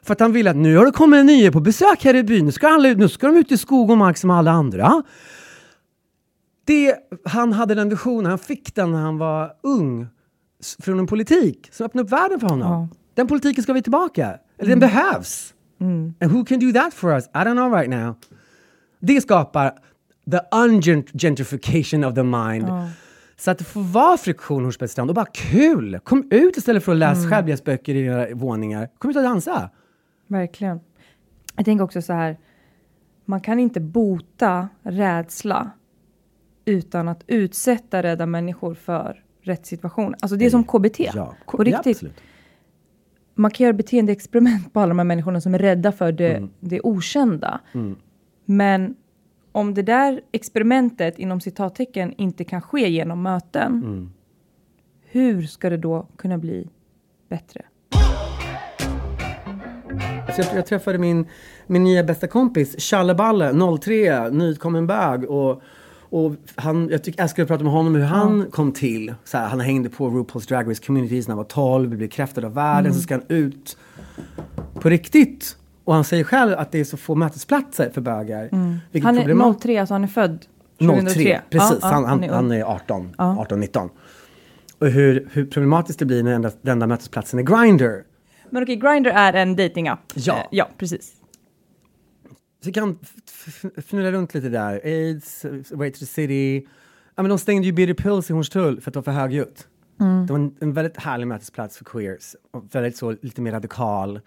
För 0.03 0.13
att 0.13 0.19
han 0.19 0.31
ville 0.31 0.49
att 0.49 0.55
nu 0.55 0.77
har 0.77 0.85
det 0.85 0.91
kommit 0.91 1.19
en 1.19 1.25
ny 1.25 1.51
på 1.51 1.59
besök 1.59 2.03
här 2.03 2.15
i 2.15 2.23
byn, 2.23 2.45
nu 2.45 2.51
ska, 2.51 2.67
alla, 2.67 2.89
nu 2.89 3.09
ska 3.09 3.27
de 3.27 3.37
ut 3.37 3.51
i 3.51 3.57
skog 3.57 3.89
och 3.89 3.97
mark 3.97 4.17
som 4.17 4.29
alla 4.29 4.51
andra. 4.51 5.03
Det, 6.65 6.95
han 7.25 7.53
hade 7.53 7.75
den 7.75 7.89
visionen, 7.89 8.25
han 8.25 8.39
fick 8.39 8.75
den 8.75 8.91
när 8.91 8.99
han 8.99 9.17
var 9.17 9.51
ung 9.63 10.07
från 10.79 10.99
en 10.99 11.07
politik 11.07 11.69
som 11.71 11.85
öppnade 11.85 12.05
upp 12.05 12.11
världen 12.11 12.39
för 12.39 12.47
honom. 12.47 12.71
Ja. 12.71 12.87
Den 13.15 13.27
politiken 13.27 13.63
ska 13.63 13.73
vi 13.73 13.81
tillbaka. 13.81 14.37
Eller 14.57 14.69
den 14.69 14.79
behövs. 14.79 15.53
And 16.21 16.31
who 16.31 16.45
can 16.45 16.59
do 16.59 16.71
that 16.71 16.93
for 16.93 17.11
us? 17.11 17.25
I 17.25 17.37
don't 17.37 17.53
know 17.53 17.71
right 17.71 17.89
now. 17.89 18.15
Det 18.99 19.21
skapar 19.21 19.71
the 20.31 20.39
ungentrification 20.51 22.03
of 22.03 22.15
the 22.15 22.23
mind. 22.23 22.67
Så 23.37 23.51
att 23.51 23.57
det 23.57 23.63
får 23.63 23.81
vara 23.81 24.17
friktion 24.17 24.57
hos 24.57 24.65
Hornsbergsstrand 24.65 25.09
och 25.09 25.15
bara 25.15 25.25
kul! 25.25 25.99
Kom 26.03 26.27
ut 26.31 26.57
istället 26.57 26.83
för 26.83 26.91
att 26.91 26.97
läsa 26.97 27.29
självhjälpsböcker 27.29 27.95
i 27.95 28.05
era 28.05 28.35
våningar. 28.35 28.89
Kom 28.97 29.09
ut 29.09 29.17
och 29.17 29.23
dansa! 29.23 29.69
Verkligen. 30.33 30.79
Jag 31.55 31.65
tänker 31.65 31.83
också 31.83 32.01
så 32.01 32.13
här. 32.13 32.37
Man 33.25 33.41
kan 33.41 33.59
inte 33.59 33.79
bota 33.79 34.69
rädsla 34.81 35.71
utan 36.65 37.07
att 37.07 37.23
utsätta 37.27 38.03
rädda 38.03 38.25
människor 38.25 38.73
för 38.73 39.23
rätt 39.41 39.65
situation. 39.65 40.15
Alltså 40.21 40.35
det 40.35 40.45
är 40.45 40.49
som 40.49 40.63
KBT. 40.63 40.99
Ja, 40.99 41.33
på 41.45 41.57
ja, 41.59 41.63
riktigt. 41.63 41.95
absolut. 41.97 42.21
man 43.35 43.51
kan 43.51 43.63
göra 43.63 43.73
beteendeexperiment 43.73 44.73
på 44.73 44.79
alla 44.79 44.89
de 44.89 44.99
här 44.99 45.05
människorna 45.05 45.41
som 45.41 45.53
är 45.53 45.59
rädda 45.59 45.91
för 45.91 46.11
det, 46.11 46.35
Mm. 46.35 46.49
det 46.59 46.81
okända. 46.81 47.59
Men 48.45 48.95
om 49.51 49.73
det 49.73 49.81
där 49.81 50.21
experimentet 50.31 51.19
inom 51.19 51.41
citattecken 51.41 52.13
inte 52.17 52.43
kan 52.43 52.61
ske 52.61 52.89
genom 52.89 53.21
möten, 53.23 53.71
Mm. 53.83 54.11
hur 55.01 55.41
ska 55.41 55.69
det 55.69 55.77
då 55.77 56.07
kunna 56.15 56.37
bli 56.37 56.69
bättre? 57.29 57.61
Alltså 60.37 60.49
jag, 60.51 60.57
jag 60.57 60.65
träffade 60.65 60.97
min, 60.97 61.25
min 61.67 61.83
nya 61.83 62.03
bästa 62.03 62.27
kompis, 62.27 62.79
Tjalleballe, 62.79 63.77
03, 63.81 64.29
nykommen 64.29 64.87
bög. 64.87 65.29
Och, 65.29 65.61
och 66.09 66.35
han, 66.55 66.89
jag, 66.91 67.03
tycker, 67.03 67.21
jag 67.21 67.29
skulle 67.29 67.47
prata 67.47 67.63
med 67.63 67.73
honom 67.73 67.95
hur 67.95 68.03
han 68.03 68.51
kom 68.51 68.71
till. 68.71 69.13
Så 69.23 69.37
här, 69.37 69.47
han 69.47 69.59
hängde 69.59 69.89
på 69.89 70.09
RuPaul's 70.09 70.47
Drag 70.47 70.69
Race 70.69 70.83
Communities 70.85 71.27
när 71.27 71.31
han 71.31 71.37
var 71.37 71.43
12, 71.43 71.89
blev 71.89 71.99
bekräftad 71.99 72.45
av 72.45 72.53
världen, 72.53 72.93
så 72.93 73.01
ska 73.01 73.13
han 73.13 73.23
ut 73.27 73.77
på 74.73 74.89
riktigt. 74.89 75.57
Och 75.83 75.93
han 75.93 76.03
säger 76.03 76.23
själv 76.23 76.53
att 76.57 76.71
det 76.71 76.79
är 76.79 76.83
så 76.83 76.97
få 76.97 77.15
mötesplatser 77.15 77.89
för 77.93 78.01
bögar. 78.01 78.49
Vilket 78.91 79.05
Han 79.05 79.17
problem- 79.17 79.41
är 79.41 79.53
03, 79.53 79.79
alltså 79.79 79.93
han 79.93 80.03
är 80.03 80.07
född 80.07 80.45
2003. 80.79 81.13
03, 81.13 81.41
precis. 81.49 81.71
Ja, 81.71 81.77
ja, 81.81 81.87
han, 81.87 82.05
han, 82.05 82.23
är 82.23 82.29
han 82.29 82.51
är 82.51 82.63
18, 82.63 83.15
18, 83.17 83.59
19. 83.59 83.89
Och 84.79 84.87
hur, 84.87 85.27
hur 85.31 85.45
problematiskt 85.45 85.99
det 85.99 86.05
blir 86.05 86.23
när 86.23 86.33
enda, 86.33 86.51
den 86.61 86.71
enda 86.71 86.87
mötesplatsen 86.87 87.39
är 87.39 87.43
Grindr. 87.43 88.12
Men 88.53 88.63
okej, 88.63 88.75
Grindr 88.75 89.09
är 89.09 89.33
en 89.33 89.55
datingapp. 89.55 89.99
Ja. 90.15 90.37
Eh, 90.37 90.45
ja, 90.51 90.69
precis. 90.77 91.15
Så 92.63 92.71
kan 92.71 92.99
fnula 93.77 94.11
runt 94.11 94.33
lite 94.33 94.49
där. 94.49 94.81
AIDS, 94.83 95.45
Way 95.71 95.91
to 95.91 95.99
the 95.99 96.05
City. 96.05 96.67
Ja, 97.15 97.23
men 97.23 97.29
de 97.29 97.37
stängde 97.37 97.65
ju 97.67 97.71
Bitter 97.71 97.93
Pills 97.93 98.29
i 98.29 98.33
Hornstull 98.33 98.81
för 98.81 98.89
att 98.89 98.93
det 98.93 98.97
var 98.99 99.03
för 99.03 99.11
högljutt. 99.11 99.67
Det 100.27 100.33
var 100.33 100.39
en, 100.39 100.55
en 100.61 100.73
väldigt 100.73 100.97
härlig 100.97 101.27
mötesplats 101.27 101.77
för 101.77 101.85
queers. 101.85 102.35
Och 102.51 102.75
väldigt 102.75 102.97
så, 102.97 103.11
lite 103.21 103.41
mer 103.41 103.51
radikal. 103.51 104.19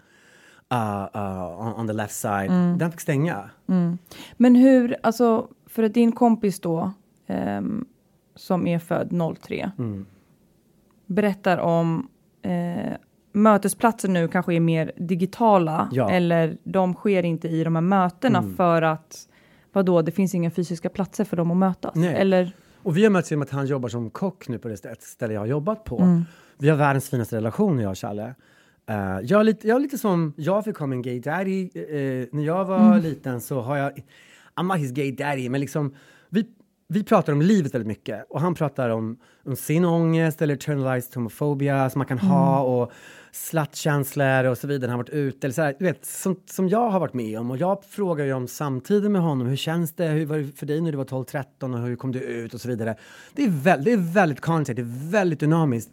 Uh, 0.72 1.06
uh, 1.16 1.60
on, 1.60 1.74
on 1.80 1.86
the 1.86 1.92
left 1.92 2.14
side. 2.14 2.50
Den 2.78 2.90
fick 2.90 3.00
stänga. 3.00 3.50
Men 4.36 4.54
hur, 4.54 4.96
alltså 5.02 5.48
för 5.66 5.82
att 5.82 5.94
din 5.94 6.12
kompis 6.12 6.60
då, 6.60 6.92
ehm, 7.26 7.86
som 8.34 8.66
är 8.66 8.78
född 8.78 9.12
03, 9.40 9.70
Mm. 9.78 10.06
berättar 11.06 11.58
om 11.58 12.08
eh, 12.42 12.92
mötesplatser 13.36 14.08
nu 14.08 14.28
kanske 14.28 14.54
är 14.54 14.60
mer 14.60 14.92
digitala 14.96 15.88
Ja. 15.92 16.10
eller 16.10 16.56
de 16.64 16.94
sker 16.94 17.22
inte 17.22 17.48
i 17.48 17.64
de 17.64 17.74
här 17.76 17.82
mötena 17.82 18.38
Mm. 18.38 18.56
för 18.56 18.82
att 18.82 19.28
vadå, 19.72 20.02
det 20.02 20.12
finns 20.12 20.34
inga 20.34 20.50
fysiska 20.50 20.88
platser 20.88 21.24
för 21.24 21.36
dem 21.36 21.50
att 21.50 21.56
mötas? 21.56 21.94
Nej. 21.94 22.14
Eller, 22.14 22.52
Och 22.82 22.96
vi 22.96 23.04
har 23.04 23.10
mötts 23.10 23.30
genom 23.30 23.42
att 23.42 23.50
han 23.50 23.66
jobbar 23.66 23.88
som 23.88 24.10
kock 24.10 24.48
nu 24.48 24.58
på 24.58 24.68
det 24.68 24.76
ställe 25.00 25.34
jag 25.34 25.40
har 25.40 25.46
jobbat 25.46 25.84
på. 25.84 25.98
Mm. 25.98 26.24
Vi 26.58 26.68
har 26.68 26.76
världens 26.76 27.10
finaste 27.10 27.36
relation, 27.36 27.78
jag 27.80 27.90
och 27.90 27.98
Challe. 27.98 28.34
Uh, 28.90 28.96
jag, 29.22 29.40
är 29.40 29.44
lite, 29.44 29.68
jag 29.68 29.76
är 29.76 29.80
lite 29.80 29.98
som, 29.98 30.32
jag 30.36 30.64
fick 30.64 30.76
ha 30.76 30.86
min 30.86 31.02
gay 31.02 31.20
daddy. 31.20 31.62
Uh, 31.64 32.26
när 32.32 32.42
jag 32.44 32.64
var 32.64 32.78
Mm. 32.86 33.00
liten 33.02 33.40
så 33.40 33.60
har 33.60 33.76
jag, 33.76 33.92
I'm 34.60 34.62
not 34.68 34.76
his 34.78 34.90
gay 34.92 35.12
daddy, 35.12 35.48
men 35.48 35.60
liksom 35.60 35.94
vi, 36.30 36.46
vi 36.88 37.04
pratar 37.04 37.32
om 37.32 37.42
livet 37.42 37.74
väldigt 37.74 37.88
mycket. 37.88 38.26
Och 38.30 38.40
han 38.40 38.54
pratar 38.54 38.90
om, 38.90 39.18
om 39.44 39.56
sin 39.56 39.84
ångest 39.84 40.42
eller 40.42 40.54
internalized 40.54 41.14
homofobia 41.14 41.90
som 41.90 41.98
man 41.98 42.06
kan 42.06 42.18
ha 42.18 42.60
Mm. 42.60 42.72
och 42.72 42.92
sluttkänslor 43.36 44.44
och 44.44 44.58
så 44.58 44.66
vidare. 44.66 44.90
Har 44.90 44.98
varit 44.98 45.10
ute, 45.10 45.46
eller 45.46 45.54
så 45.54 45.62
här, 45.62 45.76
du 45.78 45.84
vet, 45.84 46.06
som, 46.06 46.40
som 46.46 46.68
jag 46.68 46.90
har 46.90 47.00
varit 47.00 47.14
med 47.14 47.38
om. 47.38 47.50
Och 47.50 47.56
jag 47.56 47.84
frågar 47.84 48.24
ju 48.24 48.32
om 48.32 48.48
samtiden 48.48 49.12
med 49.12 49.22
honom. 49.22 49.46
Hur 49.46 49.56
känns 49.56 49.92
det? 49.92 50.06
Hur 50.06 50.26
var 50.26 50.38
det 50.38 50.58
för 50.58 50.66
dig 50.66 50.80
när 50.80 50.92
du 50.92 50.98
var 50.98 51.04
12-13 51.04 51.74
och 51.74 51.80
hur 51.80 51.96
kom 51.96 52.12
du 52.12 52.20
ut 52.20 52.54
och 52.54 52.60
så 52.60 52.68
vidare. 52.68 52.96
Det 53.32 53.44
är, 53.44 53.50
väl, 53.50 53.84
det 53.84 53.92
är 53.92 54.14
väldigt 54.14 54.40
konstigt, 54.40 54.76
det 54.76 54.82
är 54.82 55.10
väldigt 55.10 55.40
dynamiskt. 55.40 55.90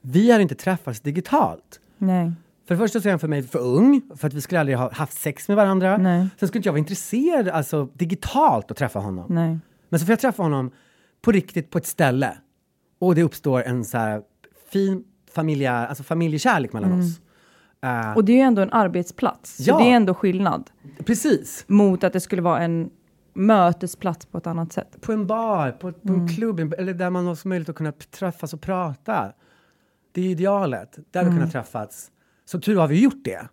Vi 0.00 0.30
har 0.30 0.40
inte 0.40 0.54
träffats 0.54 1.00
digitalt. 1.00 1.80
Nej. 1.98 2.32
För 2.68 2.74
det 2.74 2.78
första 2.78 3.00
så 3.00 3.08
är 3.08 3.10
han 3.10 3.18
för 3.18 3.28
mig 3.28 3.42
för 3.42 3.58
ung, 3.58 4.02
för 4.16 4.28
att 4.28 4.34
vi 4.34 4.40
skulle 4.40 4.60
aldrig 4.60 4.78
ha 4.78 4.92
haft 4.92 5.12
sex 5.12 5.48
med 5.48 5.56
varandra. 5.56 5.96
Nej. 5.96 6.28
Sen 6.38 6.48
skulle 6.48 6.58
inte 6.58 6.68
jag 6.68 6.72
vara 6.72 6.78
intresserad 6.78 7.48
alltså, 7.48 7.88
digitalt 7.94 8.70
att 8.70 8.76
träffa 8.76 8.98
honom. 8.98 9.26
Nej. 9.28 9.58
Men 9.88 10.00
så 10.00 10.06
får 10.06 10.12
jag 10.12 10.20
träffa 10.20 10.42
honom 10.42 10.70
på 11.22 11.32
riktigt 11.32 11.70
på 11.70 11.78
ett 11.78 11.86
ställe. 11.86 12.36
Och 12.98 13.14
det 13.14 13.22
uppstår 13.22 13.62
en 13.62 13.84
så 13.84 13.98
här 13.98 14.22
fin 14.72 15.04
familja, 15.34 15.72
alltså 15.86 16.02
familjekärlek 16.04 16.72
mellan 16.72 17.00
oss. 17.00 17.20
Eh, 17.82 18.12
Och 18.16 18.24
det 18.24 18.32
är 18.32 18.36
ju 18.36 18.42
ändå 18.42 18.62
en 18.62 18.72
arbetsplats. 18.72 19.56
Så 19.56 19.70
Ja. 19.70 19.78
det 19.78 19.84
är 19.84 19.94
ändå 19.96 20.14
skillnad. 20.14 20.70
precis. 21.06 21.64
Mot 21.68 22.04
att 22.04 22.12
det 22.12 22.20
skulle 22.20 22.42
vara 22.42 22.60
en 22.60 22.90
mötesplats 23.34 24.26
på 24.26 24.38
ett 24.38 24.46
annat 24.46 24.72
sätt. 24.72 24.96
På 25.00 25.12
en 25.12 25.26
bar, 25.26 25.70
på, 25.70 25.92
på 25.92 26.12
en 26.12 26.28
klubb, 26.28 26.74
eller 26.78 26.94
där 26.94 27.10
man 27.10 27.26
har 27.26 27.34
så 27.34 27.48
möjlighet 27.48 27.68
att 27.68 27.76
kunna 27.76 27.92
träffas 27.92 28.54
och 28.54 28.60
prata. 28.60 29.32
Det 30.12 30.20
är 30.20 30.24
idealet. 30.30 30.98
Där 31.10 31.22
har 31.24 31.30
vi 31.30 31.36
kunnat 31.36 31.52
träffas. 31.52 32.10
Så 32.44 32.60
tur 32.60 32.76
har 32.76 32.88
vi 32.88 33.02
gjort 33.02 33.24
det. 33.24 33.48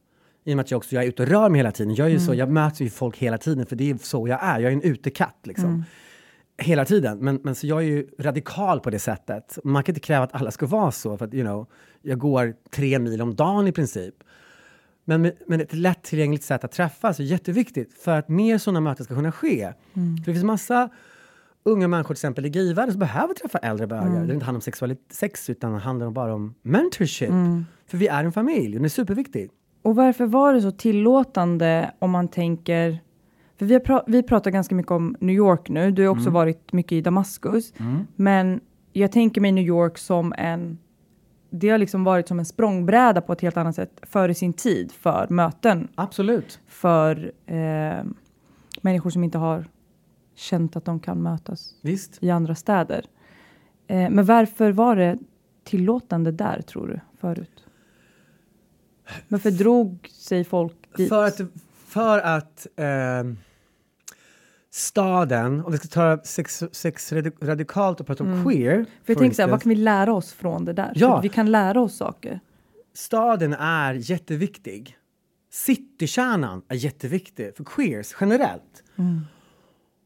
I 0.46 0.54
och 0.54 0.56
med 0.56 0.64
att 0.64 0.72
jag 0.72 0.78
också 0.78 0.96
jag 0.96 1.04
är 1.04 1.08
ute 1.08 1.24
och 1.24 1.30
rör 1.30 1.50
mig 1.50 1.60
hela 1.60 1.72
tiden. 1.72 1.96
Jag, 1.96 2.08
är 2.08 2.12
ju 2.12 2.20
så, 2.20 2.34
jag 2.34 2.52
möter 2.52 2.84
ju 2.84 2.90
folk 2.90 3.18
hela 3.18 3.38
tiden 3.38 3.66
för 3.66 3.76
det 3.76 3.90
är 3.90 3.98
så 3.98 4.28
jag 4.28 4.44
är. 4.44 4.60
Jag 4.60 4.72
är 4.72 4.76
en 4.76 4.82
utekatt 4.82 5.38
liksom. 5.44 5.84
Hela 6.60 6.86
tiden. 6.86 7.18
Men, 7.18 7.40
men 7.44 7.56
så 7.56 7.68
jag 7.68 7.78
är 7.78 7.88
ju 7.88 8.08
radikal 8.20 8.80
på 8.80 8.90
det 8.90 9.00
sättet. 9.00 9.60
Man 9.64 9.84
kan 9.84 9.94
inte 9.94 10.08
kräva 10.08 10.24
att 10.24 10.36
alla 10.36 10.52
ska 10.52 10.66
vara 10.66 10.92
så. 10.92 11.18
För 11.18 11.26
att, 11.26 11.34
you 11.34 11.44
know, 11.44 11.68
jag 12.02 12.20
går 12.20 12.54
tre 12.72 13.00
mil 13.00 13.22
om 13.22 13.36
dagen 13.36 13.68
i 13.68 13.72
princip. 13.72 14.16
Men, 15.06 15.32
men 15.48 15.62
ett 15.62 15.74
lättillgängligt 15.74 16.44
sätt 16.44 16.64
att 16.64 16.72
träffas 16.72 17.20
är 17.20 17.24
jätteviktigt 17.24 17.94
för 17.94 18.20
att 18.20 18.30
mer 18.30 18.58
sådana 18.58 18.80
möten 18.80 19.06
ska 19.06 19.16
kunna 19.16 19.32
ske. 19.32 19.74
För 19.94 20.26
det 20.26 20.34
finns 20.34 20.44
massa 20.44 20.90
unga 21.64 21.88
människor 21.88 22.08
till 22.08 22.20
exempel 22.20 22.46
i 22.46 22.50
gayvärlden 22.50 22.92
som 22.92 23.00
behöver 23.00 23.34
träffa 23.34 23.58
äldre 23.58 23.88
bögar. 23.88 24.26
Det 24.26 24.34
inte 24.34 24.46
handlar 24.46 24.58
om 24.58 24.62
sexualitet, 24.62 25.14
sex 25.14 25.50
utan 25.50 25.74
det 25.74 25.80
handlar 25.80 26.12
bara 26.12 26.34
om 26.34 26.56
mentorship. 26.62 27.30
För 27.88 27.98
vi 27.98 28.08
är 28.08 28.24
en 28.24 28.32
familj 28.32 28.76
och 28.76 28.82
det 28.82 28.88
är 28.88 28.90
superviktigt. 28.90 29.54
Och 29.82 29.96
varför 29.96 30.26
var 30.26 30.54
det 30.54 30.62
så 30.62 30.72
tillåtande 30.72 31.92
om 32.00 32.12
man 32.12 32.28
tänker... 32.28 33.00
För 33.60 33.66
vi, 33.66 33.74
har 33.74 33.82
pra- 33.82 34.04
vi 34.08 34.24
pratar 34.24 34.52
ganska 34.52 34.76
mycket 34.76 34.92
om 34.92 35.16
New 35.20 35.36
York 35.36 35.70
nu. 35.70 35.92
Du 35.92 36.08
har 36.08 36.10
också 36.10 36.30
varit 36.30 36.74
mycket 36.74 36.92
i 36.92 37.02
Damaskus. 37.02 37.74
Men 38.16 38.62
jag 38.94 39.12
tänker 39.12 39.42
mig 39.42 39.52
New 39.52 39.66
York 39.66 39.98
som 39.98 40.34
en... 40.38 40.78
Det 41.50 41.70
har 41.70 41.78
liksom 41.78 42.04
varit 42.04 42.28
som 42.28 42.40
en 42.40 42.46
språngbräda 42.46 43.22
på 43.22 43.34
ett 43.34 43.42
helt 43.42 43.58
annat 43.58 43.76
sätt 43.76 44.00
före 44.02 44.34
sin 44.34 44.54
tid 44.54 44.92
för 44.92 45.28
möten. 45.30 45.88
Absolut. 45.96 46.60
För 46.68 47.32
eh, 47.46 48.04
människor 48.82 49.10
som 49.10 49.24
inte 49.24 49.38
har 49.38 49.66
känt 50.36 50.76
att 50.76 50.86
de 50.86 51.00
kan 51.00 51.22
mötas 51.22 51.76
Visst. 51.82 52.18
i 52.22 52.30
andra 52.30 52.56
städer. 52.56 53.06
Eh, 53.88 54.10
men 54.10 54.26
varför 54.26 54.72
var 54.72 54.96
det 54.96 55.18
tillåtande 55.64 56.32
där, 56.32 56.62
tror 56.62 56.88
du, 56.88 57.00
förut? 57.20 57.66
Varför 59.28 59.52
drog 59.52 60.10
sig 60.12 60.44
folk 60.44 60.98
dit? 60.98 61.10
För 61.10 61.24
att, 61.26 61.42
för 61.88 62.20
att 62.20 62.68
ehm, 62.76 63.38
staden, 64.80 65.66
om 65.66 65.72
vi 65.72 65.78
ska 65.78 65.88
ta 65.88 66.18
sex, 66.24 66.64
sex 66.72 67.14
radi- 67.14 67.46
radikalt 67.46 68.00
och 68.00 68.08
prata 68.08 68.24
om 68.24 68.44
queer. 68.46 68.86
För 69.04 69.14
jag 69.14 69.18
tänker 69.18 69.36
så 69.36 69.42
här, 69.42 69.50
vad 69.50 69.62
kan 69.62 69.70
vi 69.70 69.76
lära 69.76 70.14
oss 70.14 70.34
från 70.34 70.66
det 70.66 70.74
där? 70.74 70.92
Ja. 70.96 71.20
Vi 71.22 71.30
kan 71.30 71.52
lära 71.52 71.82
oss 71.82 71.98
saker. 71.98 72.40
Staden 72.94 73.54
är 73.54 73.94
jätteviktig. 73.94 74.96
Citykärnan 75.52 76.62
är 76.68 76.76
jätteviktig 76.76 77.56
för 77.58 77.64
queers 77.64 78.16
generellt. 78.22 78.84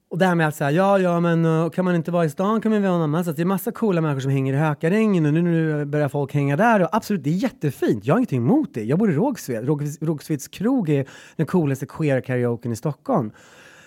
Och 0.10 0.18
det 0.20 0.26
här 0.26 0.36
med 0.36 0.48
att 0.48 0.56
säga, 0.56 0.72
ja, 0.72 1.00
ja, 1.00 1.20
men 1.20 1.46
uh, 1.46 1.70
kan 1.70 1.86
man 1.86 1.96
inte 1.96 2.12
vara 2.12 2.26
i 2.26 2.30
stan 2.30 2.62
kan 2.62 2.72
man 2.72 2.82
vara 2.82 2.92
någon 2.92 3.02
annanstans. 3.02 3.36
Det 3.38 3.44
är 3.44 3.46
massa 3.46 3.72
coola 3.72 4.02
människor 4.02 4.20
som 4.20 4.32
hänger 4.32 4.54
i 4.54 4.58
Hökarängen 4.58 5.26
och 5.26 5.34
nu, 5.34 5.42
nu 5.42 5.86
börjar 5.86 6.10
folk 6.10 6.34
hänga 6.34 6.58
där. 6.58 6.82
Och 6.82 6.88
absolut, 6.96 7.24
det 7.24 7.30
är 7.30 7.34
jättefint. 7.34 8.06
Jag 8.06 8.14
har 8.14 8.20
ingenting 8.20 8.42
emot 8.42 8.70
det. 8.74 8.84
Jag 8.84 9.00
bor 9.00 9.12
i 9.12 9.14
Rågsved. 9.14 9.66
Råg- 9.66 9.98
Rågsveds 10.02 10.48
krog 10.48 10.90
är 10.90 11.06
den 11.36 11.46
coolaste 11.46 11.86
queer 11.86 12.22
karaoken 12.22 12.72
i 12.72 12.76
Stockholm. 12.76 13.32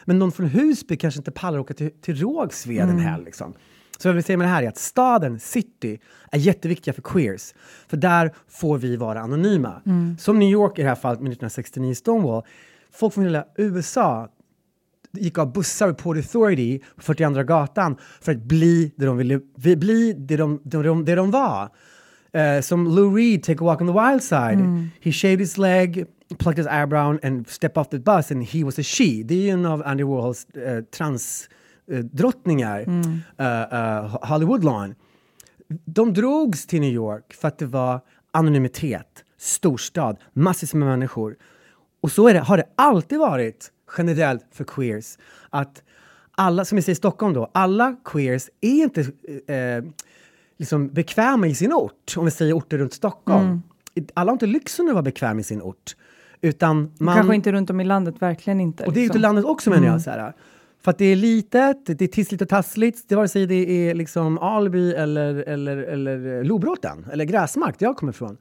Men 0.08 0.18
någon 0.18 0.32
från 0.32 0.46
Husby 0.46 0.96
kanske 0.96 1.18
inte 1.20 1.30
pallar 1.30 1.58
åka 1.58 1.74
till, 1.74 1.90
till 2.00 2.16
Rågsved 2.20 2.88
en 2.90 2.98
helg. 2.98 3.24
Liksom. 3.24 3.52
Så 3.98 4.08
vad 4.08 4.10
jag 4.10 4.14
vill 4.14 4.24
säga 4.24 4.36
med 4.36 4.46
det 4.46 4.50
här 4.50 4.62
är 4.62 4.68
att 4.68 4.76
staden, 4.78 5.40
city, 5.40 5.98
är 6.32 6.38
jätteviktiga 6.38 6.94
för 6.94 7.02
queers. 7.02 7.54
För 7.88 7.96
där 7.96 8.34
får 8.48 8.78
vi 8.78 8.96
vara 8.96 9.20
anonyma. 9.20 9.82
Som 10.18 10.38
New 10.38 10.48
York 10.50 10.78
i 10.78 10.82
det 10.82 10.88
här 10.88 10.94
fallet 10.94 11.20
med 11.20 11.26
1969 11.32 11.94
Stonewall. 11.94 12.42
Folk 12.92 13.14
från 13.14 13.24
hela 13.24 13.44
USA 13.56 14.28
gick 15.12 15.38
av 15.38 15.52
bussar 15.52 15.92
på 15.92 15.94
Port 16.02 16.16
Authority 16.16 16.78
på 16.96 17.02
42 17.02 17.42
gatan 17.42 17.96
för 18.20 18.32
att 18.32 18.42
bli 18.42 18.92
det 18.96 19.06
de 19.06 19.16
ville 19.16 19.40
vi- 19.56 19.76
bli, 19.76 20.12
det 20.12 20.36
de, 20.36 20.60
det 20.64 20.82
de, 20.82 21.04
det 21.04 21.14
de 21.14 21.30
var. 21.30 21.68
Eh, 22.37 22.61
som 22.61 22.87
Lou 22.87 23.16
Reed, 23.16 23.42
Take 23.42 23.61
a 23.61 23.64
Walk 23.64 23.81
on 23.81 23.87
the 23.87 23.92
Wild 23.92 24.22
Side. 24.22 24.88
He 25.01 25.12
shaved 25.12 25.40
his 25.40 25.59
leg, 25.59 26.07
plucked 26.38 26.59
his 26.59 26.66
eyebrow 26.66 27.18
and 27.22 27.49
stepped 27.49 27.79
off 27.79 27.90
the 27.90 27.99
bus 27.99 28.31
and 28.31 28.44
he 28.44 28.64
was 28.64 28.79
a 28.79 28.83
she. 28.83 29.22
Det 29.22 29.35
är 29.35 29.38
ju 29.38 29.51
en 29.51 29.66
av 29.66 29.83
Andy 29.87 30.05
Warhols 30.05 30.46
uh, 30.57 30.83
transdrottningar, 30.83 32.85
Hollywood 34.27 34.64
Lawn. 34.64 34.94
De 35.85 36.12
drogs 36.12 36.66
till 36.66 36.81
New 36.81 36.92
York 36.92 37.35
för 37.35 37.49
att 37.49 37.59
det 37.59 37.66
var 37.66 38.01
anonymitet, 38.31 39.25
storstad, 39.38 40.16
massvis 40.33 40.75
med 40.75 40.88
människor. 40.88 41.37
Och 42.01 42.12
så 42.12 42.33
det, 42.33 42.38
har 42.38 42.57
det 42.57 42.66
alltid 42.75 43.18
varit 43.18 43.72
generellt 43.99 44.46
för 44.53 44.64
queers. 44.64 45.18
Att 45.51 45.83
alla, 46.37 46.64
som 46.64 46.79
jag 46.79 46.85
säger 46.85 46.94
i 46.94 46.96
Stockholm 46.96 47.35
då, 47.35 47.51
alla 47.55 47.96
queers 48.05 48.49
är 48.61 48.83
inte 48.83 49.01
eh, 49.46 49.85
liksom 50.56 50.88
bekväma 50.88 51.46
i 51.46 51.54
sin 51.54 51.72
ort. 51.72 52.14
Om 52.16 52.24
vi 52.24 52.30
säger 52.30 52.52
orter 52.52 52.78
runt 52.78 52.92
Stockholm. 52.92 53.62
Alla 54.14 54.30
har 54.30 54.34
inte 54.34 54.46
lyxen 54.46 54.88
att 54.88 54.92
vara 54.92 55.02
bekväm 55.02 55.38
i 55.38 55.42
sin 55.42 55.62
ort. 55.62 55.96
Utan 56.40 56.92
man... 56.98 57.16
Kanske 57.16 57.34
inte 57.34 57.52
runt 57.52 57.70
om 57.70 57.80
i 57.80 57.84
landet, 57.84 58.14
verkligen 58.18 58.60
inte. 58.60 58.84
Och 58.84 58.92
det 58.92 59.00
är 59.00 59.02
liksom. 59.02 59.12
till 59.12 59.22
landet 59.22 59.44
också 59.44 59.70
menar 59.70 59.86
jag. 59.86 60.02
Så 60.02 60.10
här. 60.10 60.32
För 60.82 60.90
att 60.90 60.98
det 60.98 61.04
är 61.04 61.16
litet, 61.16 61.86
det 61.86 62.02
är 62.02 62.08
tissligt 62.08 62.42
och 62.42 62.48
tassligt. 62.48 63.08
Det 63.08 63.16
vare 63.16 63.28
sig 63.28 63.46
det 63.46 63.88
är 63.88 63.94
liksom 63.94 64.38
Alby 64.38 64.92
eller, 64.92 65.34
eller, 65.34 65.76
eller 65.76 66.44
Lobråten 66.44 67.06
eller 67.12 67.24
Gräsmark, 67.24 67.78
där 67.78 67.86
jag 67.86 67.96
kommer 67.96 68.12
ifrån. 68.12 68.36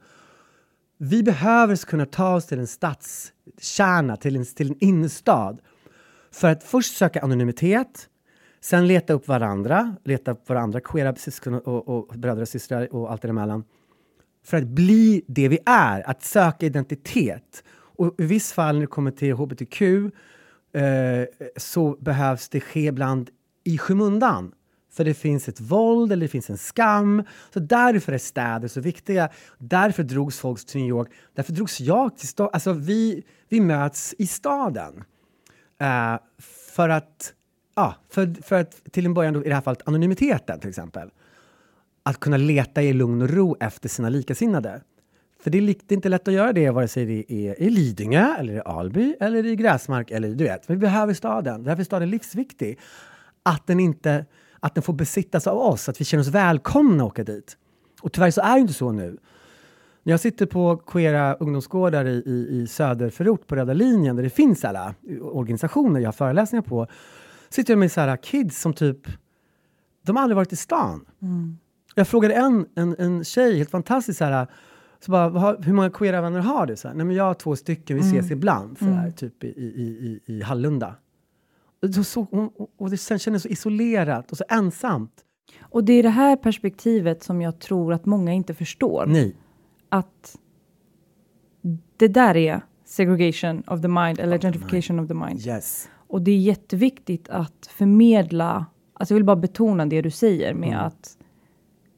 Vi 0.98 1.22
behöver 1.22 1.76
kunna 1.76 2.06
ta 2.06 2.34
oss 2.34 2.46
till 2.46 2.58
en 2.58 2.66
stadskärna, 2.66 4.16
till 4.16 4.36
en, 4.36 4.44
till 4.44 4.70
en 4.70 4.76
innerstad. 4.80 5.60
För 6.32 6.48
att 6.48 6.64
först 6.64 6.96
söka 6.96 7.20
anonymitet, 7.20 8.08
sen 8.66 8.86
leta 8.86 9.12
upp 9.12 9.28
varandra, 9.28 9.96
leta 10.04 10.30
upp 10.30 10.48
varandra, 10.48 10.80
queera 10.80 11.14
syskon 11.14 11.54
och, 11.54 11.88
och 11.88 12.18
bröder 12.18 12.42
och 12.42 12.48
systrar 12.48 12.94
och 12.94 13.12
allt 13.12 13.22
däremellan. 13.22 13.64
För 14.44 14.56
att 14.56 14.66
bli 14.66 15.24
det 15.26 15.48
vi 15.48 15.58
är, 15.66 16.10
att 16.10 16.22
söka 16.22 16.66
identitet. 16.66 17.64
Och 17.68 18.14
i 18.18 18.24
viss 18.24 18.52
fall 18.52 18.74
när 18.74 18.80
det 18.80 18.86
kommer 18.86 19.10
till 19.10 19.34
hbtq 19.34 19.82
eh, 19.82 21.24
så 21.56 21.96
behövs 22.00 22.48
det 22.48 22.60
ske 22.60 22.86
ibland 22.86 23.30
i 23.64 23.78
skymundan. 23.78 24.52
För 24.92 25.04
det 25.04 25.14
finns 25.14 25.48
ett 25.48 25.60
våld 25.60 26.12
eller 26.12 26.26
det 26.26 26.28
finns 26.28 26.50
en 26.50 26.58
skam. 26.58 27.22
Så 27.52 27.60
därför 27.60 28.12
är 28.12 28.18
städer 28.18 28.68
så 28.68 28.80
viktiga. 28.80 29.28
Därför 29.58 30.02
drogs 30.02 30.38
folk 30.38 30.66
till 30.66 30.80
New 30.80 30.88
York. 30.88 31.08
Därför 31.34 31.52
drogs 31.52 31.80
jag 31.80 32.16
till 32.16 32.28
staden. 32.28 32.50
Alltså 32.52 32.72
vi, 32.72 33.24
vi 33.48 33.60
möts 33.60 34.14
i 34.18 34.26
staden. 34.26 35.04
Eh, 35.80 36.16
för 36.76 36.88
att, 36.88 37.32
ja, 37.76 37.94
för, 38.08 38.42
för 38.42 38.60
att 38.60 38.92
till 38.92 39.06
en 39.06 39.14
början 39.14 39.34
då, 39.34 39.44
i 39.44 39.48
det 39.48 39.54
här 39.54 39.62
fallet 39.62 39.82
anonymiteten 39.88 40.60
till 40.60 40.68
exempel. 40.68 41.10
Att 42.02 42.20
kunna 42.20 42.36
leta 42.36 42.82
i 42.82 42.92
lugn 42.92 43.22
och 43.22 43.30
ro 43.30 43.56
efter 43.60 43.88
sina 43.88 44.08
likasinnade. 44.08 44.80
För 45.40 45.50
det 45.50 45.58
är, 45.58 45.62
det 45.62 45.92
är 45.92 45.96
inte 45.96 46.08
lätt 46.08 46.28
att 46.28 46.34
göra 46.34 46.52
det 46.52 46.70
vare 46.70 46.88
sig 46.88 47.06
det 47.06 47.32
är 47.32 47.62
i 47.62 47.70
Lidingö, 47.70 48.34
eller 48.38 48.54
i 48.54 48.60
Alby, 48.64 49.14
eller 49.20 49.46
i 49.46 49.56
Gräsmark. 49.56 50.10
Eller, 50.10 50.28
du 50.28 50.44
vet. 50.44 50.70
Vi 50.70 50.76
behöver 50.76 51.14
staden. 51.14 51.64
Därför 51.64 51.80
är 51.80 51.84
staden 51.84 52.10
livsviktig. 52.10 52.78
Att 53.42 53.66
den, 53.66 53.80
inte, 53.80 54.26
att 54.60 54.74
den 54.74 54.82
får 54.82 54.92
besittas 54.92 55.46
av 55.46 55.58
oss, 55.58 55.88
att 55.88 56.00
vi 56.00 56.04
känner 56.04 56.22
oss 56.22 56.28
välkomna 56.28 57.04
att 57.04 57.10
åka 57.10 57.24
dit. 57.24 57.56
Och 58.00 58.12
tyvärr 58.12 58.30
så 58.30 58.40
är 58.40 58.54
det 58.54 58.60
inte 58.60 58.72
så 58.72 58.92
nu. 58.92 59.16
När 60.02 60.12
jag 60.12 60.20
sitter 60.20 60.46
på 60.46 60.76
queera 60.76 61.34
ungdomsgårdar 61.34 62.04
i, 62.04 62.22
i, 62.26 62.62
i 62.62 62.66
söderförort 62.66 63.46
på 63.46 63.56
Röda 63.56 63.72
linjen 63.72 64.16
där 64.16 64.22
det 64.22 64.30
finns 64.30 64.64
alla 64.64 64.94
organisationer 65.20 66.00
jag 66.00 66.08
har 66.08 66.12
föreläsningar 66.12 66.62
på. 66.62 66.86
Sitter 67.48 67.72
jag 67.72 67.78
med 67.78 67.92
så 67.92 68.00
här 68.00 68.16
kids 68.16 68.60
som 68.60 68.72
typ, 68.72 68.98
de 70.02 70.16
har 70.16 70.22
aldrig 70.22 70.36
varit 70.36 70.52
i 70.52 70.56
stan. 70.56 71.04
Jag 71.94 72.08
frågade 72.08 72.34
en, 72.34 72.66
en, 72.74 72.96
en 72.98 73.24
tjej, 73.24 73.56
helt 73.56 73.70
fantastiskt 73.70 74.18
så 74.18 74.24
här, 74.24 74.46
så 75.00 75.10
bara, 75.10 75.28
"Vad- 75.28 75.64
hur 75.64 75.72
många 75.72 75.90
queera 75.90 76.20
vänner 76.20 76.40
har 76.40 76.66
du? 76.66 76.76
Så 76.76 76.88
här, 76.88 76.94
Nej, 76.94 77.06
men 77.06 77.16
jag 77.16 77.24
har 77.24 77.34
två 77.34 77.56
stycken, 77.56 77.96
vi 77.96 78.02
ses 78.02 78.30
ibland, 78.30 78.78
så 78.78 78.84
här, 78.84 79.10
typ 79.10 79.44
i, 79.44 79.46
i, 79.46 80.20
i, 80.26 80.32
i 80.32 80.42
Hallunda. 80.42 80.94
Och, 81.98 82.06
så, 82.06 82.20
och, 82.30 82.70
och 82.78 82.90
det 82.90 82.96
sen 82.98 83.18
kändes 83.18 83.42
så 83.42 83.48
isolerat 83.48 84.30
och 84.32 84.36
så 84.38 84.44
ensamt. 84.48 85.12
Och 85.60 85.84
det 85.84 85.92
är 85.92 86.02
det 86.02 86.08
här 86.08 86.36
perspektivet 86.36 87.22
som 87.22 87.42
jag 87.42 87.58
tror 87.60 87.92
att 87.92 88.06
många 88.06 88.32
inte 88.32 88.54
förstår. 88.54 89.04
Nej. 89.06 89.36
Att 89.88 90.36
det 91.96 92.08
där 92.08 92.36
är 92.36 92.60
segregation 92.84 93.62
of 93.66 93.80
the 93.82 93.88
mind 93.88 94.20
eller 94.20 94.38
gentrification 94.38 95.00
of 95.00 95.08
the 95.08 95.14
mind. 95.14 95.46
Yes. 95.46 95.88
Och 96.08 96.22
det 96.22 96.30
är 96.30 96.38
jätteviktigt 96.38 97.28
att 97.28 97.66
förmedla, 97.70 98.66
alltså 98.92 99.14
jag 99.14 99.16
vill 99.16 99.24
bara 99.24 99.36
betona 99.36 99.86
det 99.86 100.02
du 100.02 100.10
säger 100.10 100.54
med 100.54 100.86
att, 100.86 101.18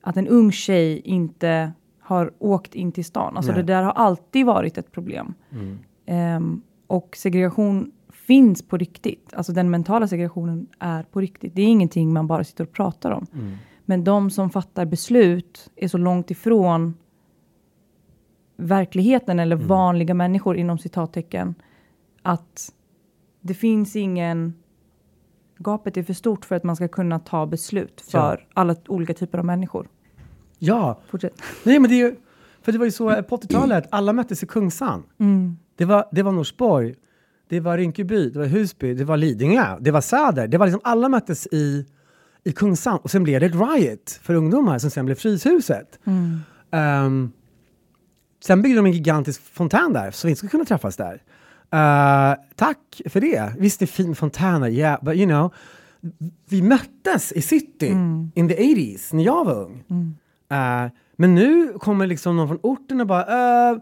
att 0.03 0.17
en 0.17 0.29
ung 0.29 0.53
tjej 0.53 1.01
inte 1.05 1.73
har 2.01 2.33
åkt 2.39 2.75
in 2.75 2.93
till 2.93 3.05
stan. 3.05 3.37
Alltså 3.37 3.53
Nej. 3.53 3.63
det 3.63 3.73
där 3.73 3.83
har 3.83 3.93
alltid 3.93 4.47
varit 4.47 4.79
ett 4.79 4.93
problem. 4.93 5.35
Ehm, 6.07 6.63
och 6.87 7.17
segregation 7.17 7.93
finns 8.13 8.63
på 8.63 8.77
riktigt. 8.77 9.35
Alltså 9.35 9.53
den 9.53 9.71
mentala 9.71 10.09
segregationen 10.09 10.67
är 10.79 11.03
på 11.03 11.21
riktigt. 11.21 11.55
Det 11.55 11.63
är 11.63 11.67
ingenting 11.67 12.13
man 12.13 12.27
bara 12.27 12.45
sitter 12.45 12.65
och 12.65 12.73
pratar 12.73 13.11
om. 13.11 13.27
Men 13.85 14.05
de 14.05 14.31
som 14.31 14.51
fattar 14.51 14.85
beslut 14.85 15.71
är 15.77 15.89
så 15.89 15.99
långt 15.99 16.31
ifrån 16.31 16.95
verkligheten 18.57 19.41
eller 19.41 19.57
vanliga 19.57 20.15
människor 20.15 20.57
inom 20.57 20.79
citattecken 20.79 21.55
att 22.23 22.73
det 23.49 23.55
finns 23.55 23.97
ingen 23.97 24.55
gapet 25.59 25.97
är 25.97 26.03
för 26.03 26.13
stort 26.15 26.45
för 26.45 26.55
att 26.55 26.65
man 26.65 26.77
ska 26.77 26.89
kunna 26.89 27.19
ta 27.19 27.47
beslut 27.47 28.01
för 28.01 28.47
alla 28.55 28.77
olika 28.89 29.15
typer 29.15 29.39
av 29.39 29.45
människor. 29.45 29.89
Ja, 30.59 31.01
Fortsätt. 31.11 31.43
Nej, 31.65 31.79
men 31.79 31.91
det 31.91 32.01
är 32.01 32.17
för 32.63 32.73
det 32.73 32.79
var 32.79 32.85
ju 32.85 32.91
så 32.93 33.23
på 33.23 33.37
80-talet, 33.37 33.85
alla 33.91 34.13
möttes 34.13 34.43
i 34.43 34.47
Kungsan. 34.47 35.03
Det, 35.77 35.85
var, 35.85 36.09
det 36.13 36.23
var 36.23 36.33
Norsborg, 36.33 36.95
det 37.49 37.61
var 37.61 37.79
Rinkeby, 37.79 38.31
det 38.31 38.39
var 38.39 38.47
Husby, 38.47 38.95
det 38.95 39.05
var 39.05 39.17
Lidingö, 39.17 39.77
det 39.81 39.91
var 39.91 40.01
Söder. 40.01 40.49
Det 40.49 40.59
var 40.59 40.67
liksom, 40.67 40.81
alla 40.85 41.09
möttes 41.09 41.47
i, 41.47 41.87
i 42.45 42.53
Kungsan 42.53 42.99
och 42.99 43.11
sen 43.11 43.25
blev 43.25 43.41
det 43.41 43.47
ett 43.47 43.55
riot 43.55 44.11
för 44.23 44.35
ungdomar 44.35 44.79
som 44.79 44.91
sen 44.91 45.05
blev 45.07 45.15
Fryshuset. 45.15 45.99
Ehm, 46.71 47.33
sen 48.45 48.63
byggde 48.63 48.77
de 48.77 48.87
en 48.87 48.93
gigantisk 48.93 49.43
fontän 49.43 49.93
där 49.93 50.11
så 50.11 50.27
vi 50.27 50.31
inte 50.31 50.39
skulle 50.39 50.51
kunna 50.51 50.65
träffas 50.65 50.97
där. 50.97 51.23
Eh, 51.73 52.35
tack 52.57 53.01
för 53.07 53.21
det. 53.21 53.53
Visst, 53.59 53.79
det 53.79 53.85
är 53.85 53.87
fin 53.87 54.15
fontäner, 54.15 54.69
yeah, 54.69 55.05
but 55.05 55.15
you 55.15 55.27
know. 55.27 55.55
Vi 56.49 56.63
möttes 56.63 57.33
i 57.33 57.43
city 57.43 57.87
in 58.35 58.49
the 58.49 58.55
80s 58.55 59.15
när 59.15 59.25
jag 59.25 59.45
var 59.45 59.55
ung. 59.55 59.85
Eh, 60.51 60.91
men 61.17 61.35
nu 61.35 61.73
kommer 61.79 62.07
liksom 62.07 62.37
någon 62.37 62.49
från 62.49 62.59
orten 62.63 63.01
och 63.01 63.07
bara 63.07 63.73
uh, 63.73 63.81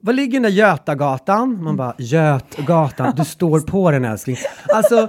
var 0.00 0.12
ligger 0.12 0.32
den 0.32 0.42
där 0.42 0.50
Götagatan? 0.50 1.62
Man 1.62 1.76
bara 1.76 1.94
Götgatan, 1.98 3.12
du 3.16 3.24
står 3.24 3.60
på 3.60 3.90
den 3.90 4.04
älskling. 4.04 4.36
Alltså, 4.68 5.08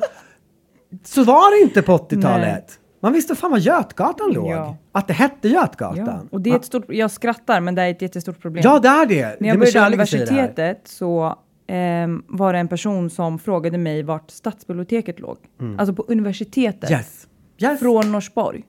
så 1.03 1.23
var 1.23 1.57
det 1.57 1.63
inte 1.63 1.81
på 1.81 1.97
80-talet. 1.97 2.79
Man 2.99 3.13
visste 3.13 3.35
fan 3.35 3.51
var 3.51 3.57
Götgatan 3.57 4.31
låg. 4.31 4.51
Ja. 4.51 4.77
Att 4.91 5.07
det 5.07 5.13
hette 5.13 5.49
Götgatan. 5.49 6.05
Ja. 6.05 6.27
Och 6.31 6.41
det 6.41 6.49
är 6.49 6.55
ett 6.55 6.65
stort, 6.65 6.85
jag 6.87 7.11
skrattar 7.11 7.61
men 7.61 7.75
det 7.75 7.81
är 7.81 7.91
ett 7.91 8.01
jättestort 8.01 8.41
problem. 8.41 8.63
Ja, 8.65 8.79
det 8.79 8.87
är 8.87 9.05
det. 9.05 9.37
När 9.39 9.49
jag 9.49 9.59
började 9.59 9.87
universitetet 9.87 10.81
så 10.87 11.39
ehm, 11.67 12.23
var 12.27 12.53
det 12.53 12.59
en 12.59 12.67
person 12.67 13.09
som 13.09 13.39
frågade 13.39 13.77
mig 13.77 14.03
vart 14.03 14.31
stadsbiblioteket 14.31 15.19
låg. 15.19 15.37
Alltså 15.79 15.95
på 15.95 16.05
universitetet. 16.07 16.89
Mm. 16.89 16.99
Yes. 16.99 17.27
yes. 17.61 17.79
Från 17.79 18.11
Norsborg. 18.11 18.63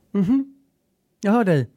Jag 1.20 1.32
hör 1.32 1.44
dig. 1.44 1.70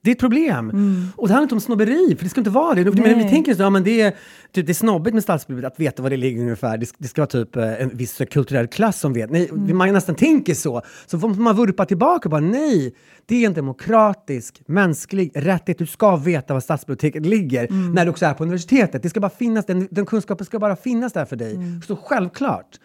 Det 0.00 0.10
är 0.10 0.14
ett 0.14 0.20
problem. 0.20 0.68
Och 1.16 1.28
det 1.28 1.34
handlar 1.34 1.42
inte 1.42 1.54
om 1.54 1.60
snobberi, 1.60 2.16
för 2.16 2.24
det 2.24 2.30
ska 2.30 2.40
inte 2.40 2.50
vara 2.50 2.74
det. 2.74 2.84
Men 2.84 2.94
vi 3.02 3.12
Mm. 3.12 3.28
Tänker 3.28 3.54
så, 3.54 3.62
ja, 3.62 3.70
men 3.70 3.84
det, 3.84 4.00
är, 4.00 4.10
typ, 4.52 4.66
det 4.66 4.72
är 4.72 4.74
snobbigt 4.74 5.14
med 5.14 5.22
stadsbiblioteket 5.22 5.72
att 5.74 5.80
veta 5.80 6.02
var 6.02 6.10
det 6.10 6.16
ligger 6.16 6.40
ungefär. 6.42 6.78
Det, 6.78 6.90
det 6.98 7.08
ska 7.08 7.20
vara 7.20 7.26
typ 7.26 7.56
eh, 7.56 7.82
en 7.82 7.96
viss 7.96 8.22
kulturell 8.30 8.66
klass 8.66 9.00
som 9.00 9.12
vet. 9.12 9.30
Nej, 9.30 9.48
Mm. 9.52 9.76
Man 9.78 9.92
nästan 9.92 10.14
tänker 10.14 10.54
så. 10.54 10.82
Så 11.06 11.18
får 11.18 11.28
man 11.28 11.56
vurpa 11.56 11.84
tillbaka 11.84 12.26
och 12.28 12.30
bara 12.30 12.40
nej, 12.40 12.94
det 13.26 13.42
är 13.42 13.46
en 13.46 13.54
demokratisk, 13.54 14.62
mänsklig 14.66 15.30
rättighet. 15.34 15.78
Du 15.78 15.86
ska 15.86 16.16
veta 16.16 16.54
var 16.54 16.60
stadsbiblioteket 16.60 17.26
ligger 17.26 17.64
Mm. 17.70 17.92
när 17.92 18.04
du 18.04 18.10
också 18.10 18.26
är 18.26 18.34
på 18.34 18.42
universitetet. 18.42 19.02
Det 19.02 19.08
ska 19.10 19.20
bara 19.20 19.30
finnas, 19.30 19.66
den, 19.66 19.88
den 19.90 20.06
kunskapen 20.06 20.46
ska 20.46 20.58
bara 20.58 20.76
finnas 20.76 21.12
där 21.12 21.24
för 21.24 21.36
dig. 21.36 21.54
Mm. 21.54 21.82
Så 21.82 21.96
självklart. 21.96 22.78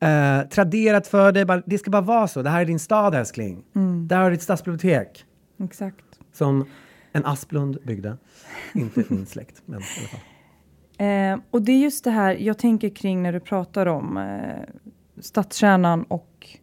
Eh, 0.00 0.48
traderat 0.48 1.06
för 1.06 1.32
dig, 1.32 1.44
bara, 1.44 1.62
det 1.66 1.78
ska 1.78 1.90
bara 1.90 2.02
vara 2.02 2.28
så. 2.28 2.42
Det 2.42 2.50
här 2.50 2.60
är 2.60 2.64
din 2.64 2.78
stad 2.78 3.14
älskling. 3.14 3.62
Mm. 3.76 4.08
Där 4.08 4.16
har 4.18 4.24
du 4.30 4.36
ditt 4.36 4.42
stadsbibliotek. 4.42 5.24
Exakt. 5.64 5.96
Som 6.42 6.64
en 7.12 7.24
Asplund 7.24 7.78
byggde. 7.82 8.16
Inte 8.74 9.04
min 9.08 9.26
släkt, 9.26 9.62
men 9.66 9.80
i 9.80 9.84
alla 9.84 9.84
fall. 9.84 10.20
Eh, 11.06 11.38
och 11.50 11.62
det 11.62 11.72
är 11.72 11.78
just 11.78 12.04
det 12.04 12.10
här 12.10 12.34
jag 12.34 12.58
tänker 12.58 12.88
kring 12.88 13.22
när 13.22 13.32
du 13.32 13.40
pratar 13.40 13.86
om 13.86 14.16
eh, 14.16 14.64
stadskärnan 15.20 16.02
och 16.02 16.58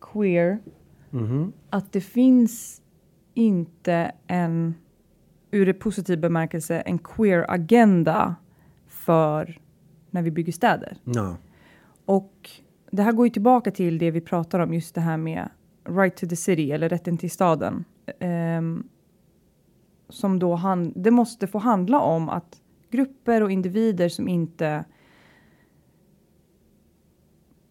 queer. 0.00 0.58
Mhm. 1.10 1.52
Att 1.70 1.92
det 1.92 2.00
finns 2.00 2.82
inte 3.34 4.12
en, 4.26 4.74
ur 5.50 5.66
det 5.66 5.74
positiv 5.74 6.20
bemärkelse, 6.20 6.80
en 6.80 6.98
queer 6.98 7.46
agenda 7.48 8.36
för 8.88 9.58
när 10.10 10.22
vi 10.22 10.30
bygger 10.30 10.52
städer. 10.52 10.96
Ja. 11.04 11.36
Och 12.04 12.50
det 12.90 13.02
här 13.02 13.12
går 13.12 13.26
ju 13.26 13.30
tillbaka 13.30 13.70
till 13.70 13.98
det 13.98 14.10
vi 14.10 14.20
pratar 14.20 14.60
om, 14.60 14.74
just 14.74 14.94
det 14.94 15.00
här 15.00 15.16
med 15.16 15.48
right 15.88 16.16
to 16.16 16.26
the 16.26 16.36
city, 16.36 16.72
eller 16.72 16.88
rätten 16.88 17.18
till 17.18 17.30
staden. 17.30 17.84
Ehm, 18.20 18.88
som 20.08 20.38
då 20.38 20.54
han, 20.54 20.92
det 20.96 21.10
måste 21.10 21.46
få 21.46 21.58
handla 21.58 22.00
om 22.00 22.28
att 22.28 22.60
grupper 22.90 23.42
och 23.42 23.50
individer 23.50 24.08
som 24.08 24.28
inte 24.28 24.84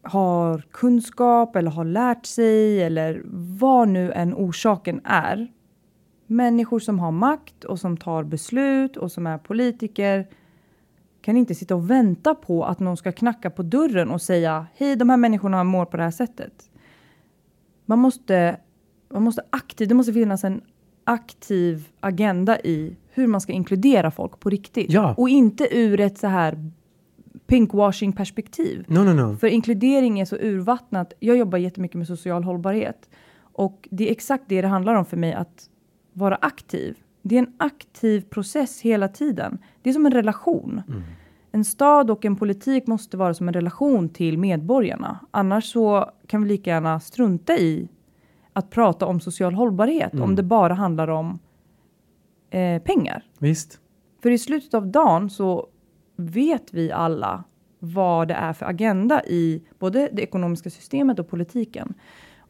har 0.02 0.62
kunskap 0.72 1.56
eller 1.56 1.72
har 1.72 1.86
lärt 1.86 2.26
sig 2.26 2.84
eller 2.84 3.22
vad 3.60 3.88
nu 3.88 4.12
än 4.12 4.34
orsaken 4.34 5.02
är. 5.04 5.54
Människor 6.28 6.80
som 6.80 7.00
har 7.00 7.12
makt 7.12 7.64
och 7.64 7.80
som 7.80 7.98
tar 7.98 8.24
beslut 8.24 8.98
och 8.98 9.12
som 9.12 9.28
är 9.28 9.38
politiker 9.38 10.28
kan 11.22 11.38
inte 11.38 11.56
sitta 11.56 11.76
och 11.76 11.90
vänta 11.90 12.36
på 12.36 12.66
att 12.66 12.80
någon 12.80 12.98
ska 12.98 13.12
knacka 13.12 13.50
på 13.50 13.64
dörren 13.64 14.12
och 14.12 14.22
säga 14.22 14.68
hej, 14.76 14.96
de 14.96 15.10
här 15.10 15.18
människorna 15.18 15.64
mår 15.64 15.86
på 15.86 15.98
det 15.98 16.04
här 16.04 16.12
sättet. 16.12 16.70
Man 17.86 18.00
måste, 18.00 18.60
man 19.10 19.24
måste 19.24 19.42
aktivt, 19.50 19.90
det 19.90 19.96
måste 19.96 20.14
finnas 20.14 20.44
en 20.44 20.62
aktiv 21.04 21.88
agenda 22.00 22.60
i 22.60 22.96
hur 23.10 23.28
man 23.28 23.42
ska 23.42 23.52
inkludera 23.52 24.12
folk 24.12 24.40
på 24.40 24.50
riktigt. 24.50 24.92
Ja. 24.92 25.14
Och 25.18 25.30
inte 25.30 25.78
ur 25.78 26.00
ett 26.00 26.18
så 26.18 26.28
här 26.28 26.72
pinkwashing 27.48 28.14
perspektiv. 28.14 28.86
No, 28.88 29.00
no, 29.00 29.14
no. 29.14 29.36
För 29.36 29.48
inkludering 29.48 30.20
är 30.20 30.26
så 30.26 30.36
urvattnat. 30.36 31.14
Jag 31.20 31.38
jobbar 31.38 31.58
jättemycket 31.58 31.98
med 31.98 32.08
social 32.08 32.44
hållbarhet. 32.44 33.10
Och 33.40 33.88
det 33.92 34.08
är 34.08 34.12
exakt 34.12 34.44
det 34.48 34.62
det 34.62 34.68
handlar 34.68 34.96
om 34.96 35.06
för 35.06 35.18
mig, 35.18 35.34
att 35.34 35.70
vara 36.14 36.36
aktiv. 36.42 36.98
Det 37.22 37.36
är 37.36 37.40
en 37.40 37.54
aktiv 37.58 38.22
process 38.22 38.82
hela 38.82 39.08
tiden. 39.08 39.58
Det 39.82 39.90
är 39.90 39.94
som 39.94 40.06
en 40.06 40.12
relation. 40.12 40.82
En 41.52 41.66
stad 41.66 42.12
och 42.12 42.26
en 42.26 42.36
politik 42.36 42.88
måste 42.88 43.18
vara 43.18 43.34
som 43.34 43.48
en 43.48 43.54
relation 43.54 44.10
till 44.10 44.38
medborgarna. 44.38 45.20
Annars 45.32 45.72
så 45.72 46.12
kan 46.28 46.44
vi 46.44 46.50
lika 46.50 46.70
gärna 46.70 47.00
strunta 47.00 47.58
i 47.58 47.90
att 48.58 48.70
prata 48.70 49.06
om 49.06 49.20
social 49.20 49.54
hållbarhet 49.54 50.14
om 50.14 50.36
det 50.36 50.44
bara 50.44 50.74
handlar 50.74 51.08
om 51.08 51.40
eh, 52.50 52.82
pengar. 52.82 53.24
Visst. 53.40 53.80
För 54.24 54.32
i 54.32 54.38
slutet 54.38 54.74
av 54.74 54.88
dagen 54.88 55.30
så 55.30 55.68
vet 56.16 56.74
vi 56.74 56.92
alla 56.92 57.44
vad 57.80 58.28
det 58.28 58.34
är 58.34 58.54
för 58.54 58.66
agenda 58.66 59.26
i 59.26 59.64
både 59.80 60.10
det 60.14 60.22
ekonomiska 60.22 60.70
systemet 60.70 61.20
och 61.20 61.30
politiken. 61.30 61.94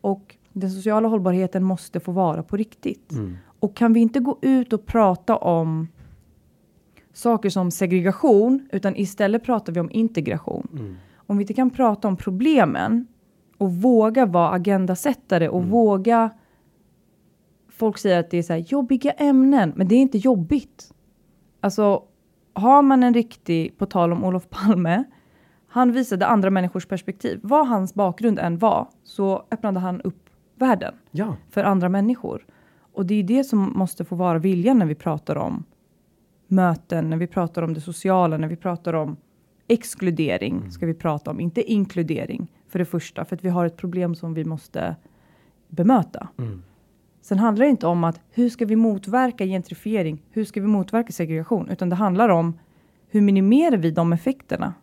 Och 0.01 0.35
den 0.53 0.71
sociala 0.71 1.07
hållbarheten 1.07 1.63
måste 1.63 1.99
få 1.99 2.11
vara 2.11 2.43
på 2.43 2.57
riktigt. 2.57 3.13
Och 3.59 3.75
kan 3.75 3.93
vi 3.93 3.99
inte 3.99 4.19
gå 4.19 4.37
ut 4.41 4.73
och 4.73 4.85
prata 4.85 5.37
om 5.37 5.87
saker 7.13 7.49
som 7.49 7.71
segregation, 7.71 8.69
utan 8.71 8.95
istället 8.95 9.43
pratar 9.43 9.73
vi 9.73 9.79
om 9.79 9.91
integration. 9.91 10.97
Om 11.15 11.37
vi 11.37 11.43
inte 11.43 11.53
kan 11.53 11.69
prata 11.69 12.07
om 12.07 12.17
problemen 12.17 13.07
och 13.57 13.73
våga 13.73 14.25
vara 14.25 14.49
agendasättare 14.51 15.49
och 15.49 15.63
våga 15.65 16.29
Folk 17.69 17.97
säger 17.97 18.19
att 18.19 18.29
det 18.29 18.37
är 18.37 18.43
så 18.43 18.53
här 18.53 18.59
jobbiga 18.59 19.11
ämnen, 19.11 19.73
men 19.75 19.87
det 19.87 19.95
är 19.95 19.99
inte 19.99 20.17
jobbigt. 20.17 20.93
Alltså, 21.61 22.03
har 22.53 22.81
man 22.81 23.03
en 23.03 23.13
riktig, 23.13 23.77
på 23.77 23.85
tal 23.85 24.11
om 24.11 24.23
Olof 24.23 24.49
Palme, 24.49 25.03
han 25.67 25.91
visade 25.91 26.25
andra 26.25 26.49
människors 26.49 26.85
perspektiv. 26.85 27.39
Vad 27.43 27.67
hans 27.67 27.93
bakgrund 27.93 28.39
än 28.39 28.57
var, 28.57 28.87
så 29.03 29.45
öppnade 29.51 29.79
han 29.79 30.01
upp 30.01 30.29
världen 30.55 30.93
Ja. 31.11 31.35
för 31.49 31.63
andra 31.63 31.89
människor. 31.89 32.45
Och 32.93 33.05
det 33.05 33.15
är 33.15 33.23
det 33.23 33.43
som 33.43 33.73
måste 33.75 34.05
få 34.05 34.15
vara 34.15 34.39
viljan 34.39 34.79
när 34.79 34.85
vi 34.85 34.95
pratar 34.95 35.35
om 35.35 35.63
möten, 36.47 37.09
när 37.09 37.17
vi 37.17 37.27
pratar 37.27 37.61
om 37.61 37.73
det 37.73 37.81
sociala, 37.81 38.37
när 38.37 38.47
vi 38.47 38.55
pratar 38.55 38.93
om 38.93 39.17
exkludering, 39.67 40.71
ska 40.71 40.85
vi 40.85 40.93
prata 40.93 41.31
om, 41.31 41.39
inte 41.39 41.71
inkludering 41.71 42.51
för 42.67 42.79
det 42.79 42.85
första, 42.85 43.25
för 43.25 43.35
att 43.35 43.45
vi 43.45 43.49
har 43.49 43.65
ett 43.65 43.77
problem 43.77 44.15
som 44.15 44.33
vi 44.33 44.45
måste 44.45 44.95
bemöta. 45.67 46.27
Sen 47.21 47.39
handlar 47.39 47.65
det 47.65 47.69
inte 47.69 47.87
om 47.87 48.03
att 48.03 48.21
hur 48.31 48.49
ska 48.49 48.65
vi 48.65 48.75
motverka 48.75 49.45
gentrifiering? 49.45 50.23
Hur 50.31 50.45
ska 50.45 50.61
vi 50.61 50.67
motverka 50.67 51.11
segregation? 51.11 51.69
Utan 51.69 51.89
det 51.89 51.95
handlar 51.95 52.29
om 52.29 52.59
hur 53.09 53.21
minimerar 53.21 53.77
vi 53.77 53.91
de 53.91 54.13
effekterna 54.13 54.73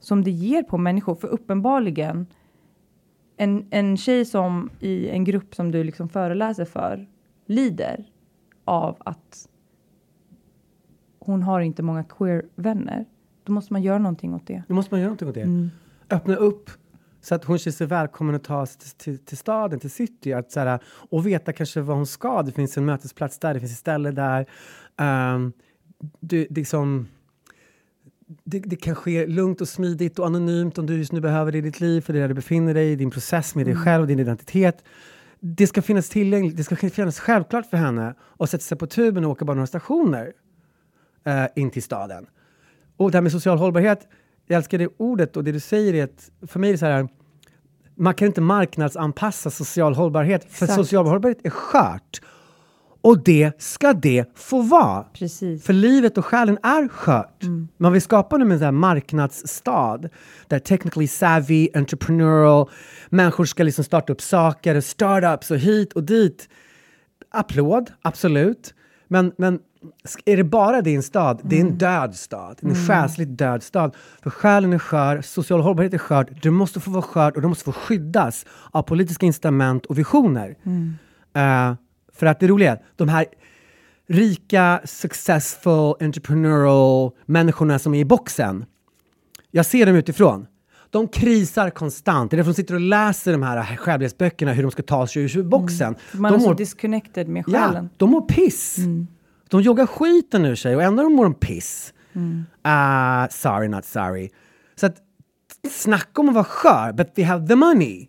som 0.00 0.24
det 0.24 0.30
ger 0.30 0.62
på 0.62 0.78
människor? 0.78 1.14
För 1.14 1.28
uppenbarligen 1.28 2.26
en, 3.36 3.66
en 3.70 3.96
tjej 3.96 4.24
som 4.24 4.70
i 4.80 5.08
en 5.08 5.24
grupp 5.24 5.54
som 5.54 5.70
du 5.70 5.84
liksom 5.84 6.08
föreläser 6.08 6.64
för 6.64 7.08
lider 7.46 8.04
av 8.64 8.96
att 8.98 9.48
hon 11.18 11.42
har 11.42 11.60
inte 11.60 11.82
många 11.82 12.04
queer-vänner. 12.04 13.06
Då 13.48 13.52
måste 13.52 13.72
man 13.72 13.82
göra 13.82 13.98
någonting 13.98 14.34
åt 14.34 14.46
det. 14.46 14.62
Då 14.68 14.74
måste 14.74 14.94
man 14.94 15.00
göra 15.00 15.08
någonting 15.08 15.28
åt 15.28 15.34
det. 15.34 15.70
Öppna 16.16 16.36
upp 16.36 16.70
så 17.20 17.34
att 17.34 17.44
hon 17.44 17.58
känner 17.58 17.72
sig 17.72 17.86
välkommen 17.86 18.34
att 18.34 18.44
ta 18.44 18.66
sig 18.66 18.80
till, 18.80 18.90
till, 18.90 19.18
till 19.18 19.38
staden, 19.38 19.80
till 19.80 19.90
city. 19.90 20.32
Att, 20.32 20.52
så 20.52 20.60
här, 20.60 20.80
och 20.86 21.26
veta 21.26 21.52
kanske 21.52 21.80
vad 21.80 21.96
hon 21.96 22.06
ska. 22.06 22.42
Det 22.42 22.52
finns 22.52 22.78
en 22.78 22.84
mötesplats 22.84 23.38
där, 23.38 23.54
det 23.54 23.60
finns 23.60 23.72
ett 23.72 23.78
ställe 23.78 24.10
där. 24.10 24.46
Um, 25.34 25.52
det, 26.20 26.46
det, 26.50 26.72
det, 28.44 28.60
det 28.60 28.76
kan 28.76 28.94
ske 28.94 29.26
lugnt 29.26 29.60
och 29.60 29.68
smidigt 29.68 30.18
och 30.18 30.26
anonymt 30.26 30.78
om 30.78 30.86
du 30.86 30.96
just 30.96 31.12
nu 31.12 31.20
behöver 31.20 31.52
det 31.52 31.58
i 31.58 31.60
ditt 31.60 31.80
liv, 31.80 32.00
för 32.00 32.12
det 32.12 32.18
är 32.18 32.20
där 32.20 32.28
du 32.28 32.34
befinner 32.34 32.74
dig, 32.74 32.92
i 32.92 32.96
din 32.96 33.10
process 33.10 33.54
med 33.54 33.66
dig 33.66 33.76
själv, 33.76 34.06
din 34.06 34.20
identitet. 34.20 34.84
Det 35.40 35.66
ska 35.66 35.82
finnas 35.82 36.08
tillgängligt, 36.08 36.56
det 36.56 36.64
ska 36.64 36.76
finnas 36.76 37.20
självklart 37.20 37.66
för 37.66 37.76
henne 37.76 38.14
att 38.38 38.50
sätta 38.50 38.62
sig 38.62 38.78
på 38.78 38.86
tuben 38.86 39.24
och 39.24 39.30
åka 39.30 39.44
bara 39.44 39.54
några 39.54 39.66
stationer 39.66 40.32
uh, 41.28 41.46
in 41.56 41.70
till 41.70 41.82
staden. 41.82 42.26
Och 42.98 43.10
det 43.10 43.16
här 43.16 43.22
med 43.22 43.32
social 43.32 43.58
hållbarhet, 43.58 44.08
jag 44.46 44.56
älskar 44.56 44.78
det 44.78 44.88
ordet 44.96 45.36
och 45.36 45.44
det 45.44 45.52
du 45.52 45.60
säger 45.60 45.94
är 45.94 46.04
att 46.04 46.30
för 46.50 46.60
mig 46.60 46.70
är 46.70 46.72
det 46.72 46.78
så 46.78 46.86
här, 46.86 47.08
man 47.94 48.14
kan 48.14 48.26
inte 48.26 48.40
marknadsanpassa 48.40 49.50
social 49.50 49.94
hållbarhet, 49.94 50.44
för 50.44 50.64
Exakt. 50.64 50.74
social 50.74 51.06
hållbarhet 51.06 51.38
är 51.44 51.50
skört. 51.50 52.20
Och 53.00 53.24
det 53.24 53.62
ska 53.62 53.92
det 53.92 54.24
få 54.34 54.62
vara. 54.62 55.02
Precis. 55.02 55.64
För 55.64 55.72
livet 55.72 56.18
och 56.18 56.26
själen 56.26 56.58
är 56.62 56.88
skört. 56.88 57.42
Man 57.76 57.92
vill 57.92 58.02
skapa 58.02 58.36
nu 58.36 58.64
en 58.64 58.74
marknadsstad 58.74 60.00
där 60.46 60.58
technically 60.58 61.08
savvy, 61.08 61.68
entrepreneurial, 61.74 62.70
människor 63.08 63.44
ska 63.44 63.62
liksom 63.62 63.84
starta 63.84 64.12
upp 64.12 64.20
saker, 64.20 64.80
startups 64.80 65.50
och 65.50 65.58
hit 65.58 65.92
och 65.92 66.04
dit. 66.04 66.48
Applåd, 67.30 67.92
absolut. 68.02 68.74
Men, 69.08 69.32
men 69.38 69.58
är 70.24 70.36
det 70.36 70.44
bara 70.44 70.82
din 70.82 71.02
stad? 71.02 71.40
Det 71.44 71.56
är 71.56 71.60
en 71.60 71.78
död 71.78 72.14
stad. 72.14 72.58
En 72.62 72.74
själsligt 72.86 73.38
död 73.38 73.62
stad. 73.62 73.96
För 74.22 74.30
själen 74.30 74.72
är 74.72 74.78
skör, 74.78 75.20
social 75.22 75.60
hållbarhet 75.60 75.94
är 75.94 75.98
skört. 75.98 76.42
Det 76.42 76.50
måste 76.50 76.80
få 76.80 76.90
vara 76.90 77.02
skört 77.02 77.36
och 77.36 77.42
det 77.42 77.48
måste 77.48 77.64
få 77.64 77.72
skyddas 77.72 78.46
av 78.70 78.82
politiska 78.82 79.26
incitament 79.26 79.86
och 79.86 79.98
visioner. 79.98 80.56
Eh, 81.36 81.74
för 82.14 82.26
att 82.26 82.40
det 82.40 82.46
roliga 82.48 82.72
är, 82.72 82.82
de 82.96 83.08
här 83.08 83.26
rika, 84.08 84.80
successful, 84.84 85.94
entrepreneurial 86.00 87.10
människorna 87.26 87.78
som 87.78 87.94
är 87.94 87.98
i 88.00 88.04
boxen. 88.04 88.64
Jag 89.50 89.66
ser 89.66 89.86
dem 89.86 89.94
utifrån. 89.96 90.46
De 90.90 91.08
krisar 91.08 91.70
konstant. 91.70 92.30
Det 92.30 92.34
är 92.34 92.36
därför 92.36 92.50
de 92.50 92.54
sitter 92.54 92.74
och 92.74 92.80
läser 92.80 93.32
de 93.32 93.42
här 93.42 93.76
självhjälpsböckerna 93.76 94.52
hur 94.52 94.62
de 94.62 94.70
ska 94.70 94.82
ta 94.82 95.06
sig 95.06 95.22
ur 95.22 95.42
boxen. 95.42 95.94
Man 96.12 96.32
de 96.32 96.36
är 96.36 96.42
så 96.42 96.48
mår- 96.48 96.54
disconnected 96.54 97.28
med 97.28 97.44
Ja, 97.46 97.66
själen. 97.66 97.90
de 97.96 98.10
mår 98.10 98.20
piss. 98.20 98.76
De 99.50 99.60
joggar 99.62 99.86
skiten 99.86 100.44
ur 100.44 100.54
sig 100.54 100.76
och 100.76 100.82
ändå 100.82 101.08
mår 101.08 101.24
de 101.24 101.34
piss. 101.34 101.94
Ah, 102.62 103.28
sorry, 103.28 103.68
not 103.68 103.84
sorry. 103.84 104.30
Så 104.76 104.86
att 104.86 104.96
snacka 105.70 106.20
om 106.20 106.28
att 106.28 106.34
vara 106.34 106.44
skör, 106.44 106.92
but 106.92 107.14
they 107.14 107.24
have 107.24 107.46
the 107.48 107.54
money. 107.56 108.08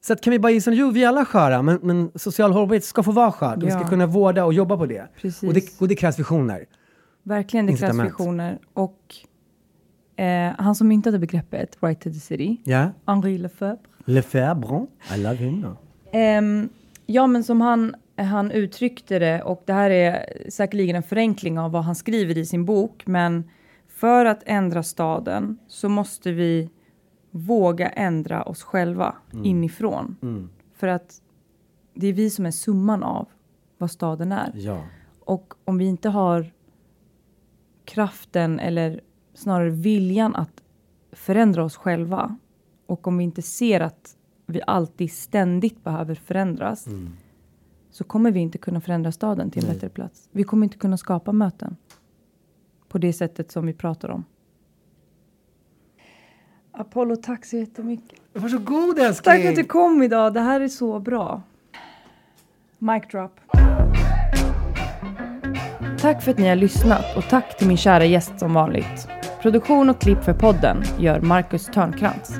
Så 0.00 0.12
att 0.12 0.20
kan 0.20 0.30
vi 0.30 0.38
bara 0.38 0.52
gissa, 0.52 0.70
jo 0.70 0.90
vi 0.90 1.04
är 1.04 1.08
alla 1.08 1.24
sköra, 1.24 1.62
men, 1.62 1.78
men 1.82 2.10
social 2.14 2.52
hållbarhet 2.52 2.84
ska 2.84 3.02
få 3.02 3.12
vara 3.12 3.32
skör. 3.32 3.56
Vi 3.56 3.70
ska 3.70 3.80
Ja. 3.80 3.88
kunna 3.88 4.06
vårda 4.06 4.44
och 4.44 4.52
jobba 4.54 4.76
på 4.76 4.86
det. 4.86 5.02
Och 5.46 5.54
det. 5.54 5.80
Och 5.80 5.88
det 5.88 5.96
krävs 5.96 6.18
visioner. 6.18 6.64
Verkligen, 7.22 7.66
det 7.66 7.76
krävs 7.76 7.98
visioner. 7.98 8.58
Och 8.72 9.14
eh, 10.24 10.52
han 10.58 10.74
som 10.74 10.88
myntade 10.88 11.18
begreppet 11.18 11.76
Right 11.80 12.00
to 12.00 12.10
the 12.10 12.20
City, 12.20 12.60
Ja? 12.64 12.90
Henri 13.06 13.38
Lefebvre. 13.38 13.78
Lefebvre, 14.04 14.86
I 15.14 15.18
love 15.22 15.34
him. 15.36 15.60
no? 15.60 15.76
Ehm, 16.12 16.68
ja, 17.06 17.26
men 17.26 17.44
som 17.44 17.60
han, 17.60 17.94
han 18.24 18.50
uttryckte 18.50 19.18
det, 19.18 19.42
och 19.42 19.62
det 19.66 19.72
här 19.72 19.90
är 19.90 20.32
säkerligen 20.50 20.96
en 20.96 21.02
förenkling 21.02 21.58
av 21.58 21.70
vad 21.70 21.84
han 21.84 21.94
skriver 21.94 22.38
i 22.38 22.46
sin 22.46 22.64
bok, 22.64 23.06
men 23.06 23.50
för 23.88 24.24
att 24.24 24.42
ändra 24.46 24.82
staden 24.82 25.58
så 25.66 25.88
måste 25.88 26.32
vi 26.32 26.70
våga 27.30 27.88
ändra 27.88 28.42
oss 28.42 28.62
själva 28.62 29.14
inifrån. 29.44 30.16
För 30.74 30.88
att 30.88 31.22
det 31.94 32.06
är 32.06 32.12
vi 32.12 32.30
som 32.30 32.46
är 32.46 32.50
summan 32.50 33.02
av 33.02 33.28
vad 33.78 33.90
staden 33.90 34.32
är. 34.32 34.52
Ja. 34.54 34.82
Och 35.20 35.54
om 35.64 35.78
vi 35.78 35.84
inte 35.84 36.08
har 36.08 36.52
kraften 37.84 38.60
eller 38.60 39.00
snarare 39.34 39.70
viljan 39.70 40.34
att 40.34 40.62
förändra 41.12 41.64
oss 41.64 41.76
själva 41.76 42.36
och 42.86 43.06
om 43.06 43.18
vi 43.18 43.24
inte 43.24 43.42
ser 43.42 43.80
att 43.80 44.16
vi 44.46 44.60
alltid 44.66 45.12
ständigt 45.12 45.84
behöver 45.84 46.14
förändras 46.14 46.86
så 47.98 48.04
kommer 48.04 48.30
vi 48.30 48.40
inte 48.40 48.58
kunna 48.58 48.80
förändra 48.80 49.12
staden 49.12 49.50
till 49.50 49.64
en 49.64 49.72
bättre 49.72 49.88
plats. 49.88 50.28
Vi 50.32 50.44
kommer 50.44 50.64
inte 50.64 50.78
kunna 50.78 50.96
skapa 50.96 51.32
möten 51.32 51.76
på 52.88 52.98
det 52.98 53.12
sättet 53.12 53.52
som 53.52 53.66
vi 53.66 53.72
pratar 53.72 54.08
om. 54.08 54.24
Apollo, 56.72 57.16
tack 57.16 57.44
så 57.44 57.56
jättemycket. 57.56 58.20
Varsågod 58.32 58.98
älskling! 58.98 59.34
Tack 59.34 59.44
att 59.44 59.56
du 59.56 59.64
kom 59.64 60.02
idag. 60.02 60.34
Det 60.34 60.40
här 60.40 60.60
är 60.60 60.68
så 60.68 61.00
bra. 61.00 61.42
Mic 62.78 63.02
drop. 63.10 63.40
Tack 66.00 66.22
för 66.22 66.30
att 66.30 66.38
ni 66.38 66.48
har 66.48 66.56
lyssnat 66.56 67.16
och 67.16 67.24
tack 67.30 67.58
till 67.58 67.68
min 67.68 67.76
kära 67.76 68.04
gäst 68.04 68.38
som 68.38 68.54
vanligt. 68.54 69.08
Produktion 69.42 69.90
och 69.90 70.00
klipp 70.00 70.24
för 70.24 70.34
podden 70.34 70.82
gör 70.98 71.20
Marcus 71.20 71.66
Törnkrantz. 71.66 72.30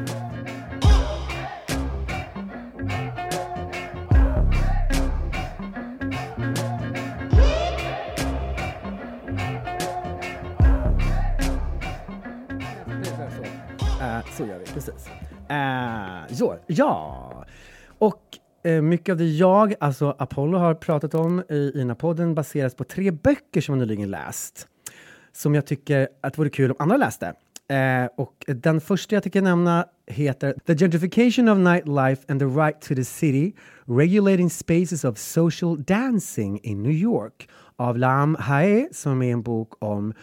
Uh, 16.42 16.54
ja. 16.66 17.44
Och 17.98 18.22
eh, 18.62 18.82
mycket 18.82 19.12
av 19.12 19.18
det 19.18 19.24
jag, 19.24 19.74
alltså 19.80 20.16
Apollo, 20.18 20.58
har 20.58 20.74
pratat 20.74 21.14
om 21.14 21.42
i, 21.48 21.72
Ina-podden 21.74 22.34
baseras 22.34 22.74
på 22.74 22.84
tre 22.84 23.10
böcker 23.10 23.60
som 23.60 23.78
jag 23.78 23.88
nyligen 23.88 24.10
läst. 24.10 24.68
Som 25.32 25.54
jag 25.54 25.66
tycker 25.66 26.08
att 26.20 26.32
det 26.32 26.38
vore 26.38 26.50
kul 26.50 26.70
om 26.70 26.76
andra 26.78 26.96
läste. 26.96 27.34
Eh, 27.70 28.08
och 28.16 28.44
den 28.46 28.80
första 28.80 29.16
jag 29.16 29.22
tycker 29.22 29.42
nämna 29.42 29.86
heter 30.06 30.54
The 30.66 30.76
Gentrification 30.76 31.48
of 31.48 31.58
Nightlife 31.58 32.22
and 32.28 32.40
the 32.40 32.46
Right 32.46 32.80
to 32.80 32.94
the 32.94 33.04
City 33.04 33.52
Regulating 33.86 34.50
Spaces 34.50 35.04
of 35.04 35.18
Social 35.18 35.82
Dancing 35.84 36.60
in 36.62 36.82
New 36.82 36.92
York 36.92 37.48
av 37.76 37.98
Lam 37.98 38.36
Hae 38.40 38.88
som 38.92 39.22
är 39.22 39.32
en 39.32 39.42
bok 39.42 39.72
om 39.78 40.14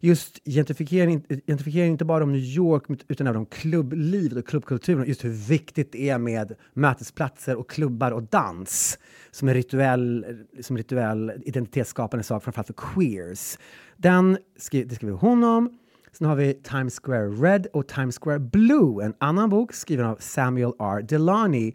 just 0.00 0.40
gentrifiering, 0.44 1.24
gentrifiering 1.46 1.92
inte 1.92 2.04
bara 2.04 2.24
om 2.24 2.32
New 2.32 2.42
York 2.42 2.84
utan 3.08 3.26
även 3.26 3.38
om 3.38 3.46
klubblivet 3.46 4.38
och 4.38 4.48
klubbkulturen. 4.48 5.08
Just 5.08 5.24
hur 5.24 5.48
viktigt 5.48 5.92
det 5.92 6.10
är 6.10 6.18
med 6.18 6.54
mötesplatser 6.74 7.56
och 7.56 7.70
klubbar 7.70 8.10
och 8.10 8.22
dans 8.22 8.98
som 9.30 9.48
en 9.48 9.54
rituell, 9.54 10.26
som 10.60 10.76
rituell 10.76 11.32
identitetsskapande 11.44 12.24
sak 12.24 12.44
framförallt 12.44 12.66
för 12.66 12.74
queers. 12.74 13.58
Den 13.96 14.38
skri, 14.56 14.84
det 14.84 14.94
skriver 14.94 15.14
hon 15.14 15.44
om. 15.44 15.78
Sen 16.12 16.26
har 16.26 16.36
vi 16.36 16.54
Times 16.54 17.00
Square 17.02 17.28
Red 17.28 17.66
och 17.72 17.88
Times 17.88 18.18
Square 18.18 18.38
Blue, 18.38 19.04
en 19.04 19.14
annan 19.18 19.50
bok 19.50 19.72
skriven 19.72 20.06
av 20.06 20.16
Samuel 20.20 20.72
R. 20.78 21.02
Delany 21.02 21.74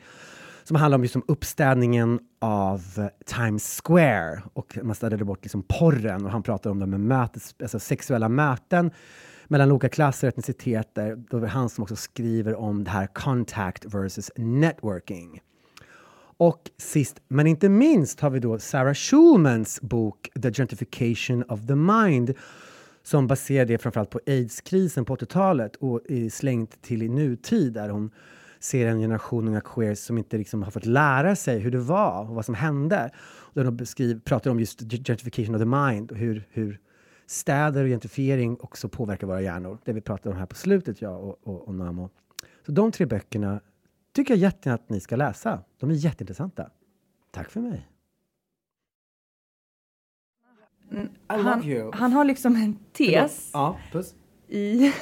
som 0.64 0.76
handlar 0.76 0.98
om 0.98 1.04
just 1.04 1.16
om 1.16 1.24
uppstädningen 1.28 2.20
av 2.40 2.84
eh, 2.98 3.06
Times 3.26 3.82
Square 3.84 4.42
och 4.54 4.78
man 4.84 4.96
städade 4.96 5.26
bort 5.26 5.44
liksom 5.44 5.64
porren 5.64 6.26
och 6.26 6.32
han 6.32 6.44
pratar 6.44 6.70
om 6.70 6.80
det 6.80 6.86
med 6.86 7.00
mötes, 7.00 7.56
alltså 7.62 7.80
sexuella 7.80 8.30
möten 8.30 8.92
mellan 9.48 9.72
olika 9.72 9.90
klasser 9.90 10.28
och 10.28 10.30
etniciteter. 10.30 11.16
Då 11.30 11.38
är 11.38 11.42
det 11.42 11.48
han 11.48 11.70
som 11.70 11.82
också 11.82 11.96
skriver 11.96 12.56
om 12.56 12.84
det 12.84 12.92
här 12.92 13.08
contact 13.08 13.86
versus 13.86 14.32
networking. 14.36 15.42
Och 16.38 16.72
sist 16.78 17.22
men 17.28 17.48
inte 17.48 17.70
minst 17.70 18.20
har 18.20 18.30
vi 18.30 18.40
då 18.40 18.60
Sarah 18.60 18.94
Schulmans 18.94 19.82
bok 19.82 20.30
The 20.42 20.52
Gentrification 20.52 21.44
of 21.44 21.68
the 21.68 21.76
Mind 21.76 22.34
som 23.04 23.28
baserar 23.28 23.66
det 23.66 23.78
framförallt 23.78 24.10
på 24.10 24.20
aidskrisen 24.28 25.06
på 25.06 25.16
80-talet 25.16 25.76
och 25.76 26.02
är 26.10 26.30
slängt 26.30 26.82
till 26.82 27.04
i 27.04 27.10
nutid 27.10 27.74
där 27.74 27.90
hon 27.90 28.12
ser 28.64 28.88
en 28.88 29.00
generation 29.00 29.48
unga 29.48 29.62
queers 29.62 30.00
som 30.00 30.18
inte 30.18 30.38
liksom 30.38 30.64
har 30.64 30.72
fått 30.72 30.86
lära 30.86 31.36
sig 31.36 31.60
hur 31.60 31.72
det 31.72 31.80
var 31.80 32.30
och 32.30 32.36
vad 32.36 32.46
som 32.46 32.56
hände. 32.56 33.12
Och 33.24 33.54
där 33.54 33.64
de 33.64 33.78
beskriver, 33.78 34.20
pratar 34.20 34.52
om 34.52 34.60
just 34.60 34.80
gentrification 34.80 35.56
of 35.56 35.62
the 35.62 35.66
mind 35.66 36.12
och 36.12 36.18
hur, 36.18 36.48
hur 36.50 36.80
städer 37.26 37.84
och 37.84 37.90
gentrifiering 37.90 38.58
också 38.60 38.90
påverkar 38.90 39.28
våra 39.28 39.42
hjärnor. 39.42 39.78
Det 39.86 39.94
vi 39.94 40.02
pratade 40.02 40.30
om 40.30 40.40
här 40.40 40.46
på 40.46 40.56
slutet, 40.56 41.02
jag 41.02 41.24
och, 41.24 41.40
och, 41.44 41.68
och 41.68 41.76
Namo. 41.76 42.10
Så 42.66 42.72
de 42.72 42.92
tre 42.92 43.06
böckerna 43.06 43.62
tycker 44.14 44.34
jag 44.34 44.40
jättegärna 44.42 44.76
att 44.76 44.90
ni 44.90 45.00
ska 45.00 45.16
läsa. 45.16 45.64
De 45.80 45.90
är 45.90 45.94
jätteintressanta. 45.94 46.70
Tack 47.32 47.50
för 47.50 47.60
mig. 47.60 47.88
Han, 51.28 51.92
han 51.94 52.14
har 52.14 52.26
liksom 52.26 52.56
en 52.56 52.78
tes 52.94 53.50
Ja, 53.54 53.78
puss. 53.92 54.16
i... 54.48 54.94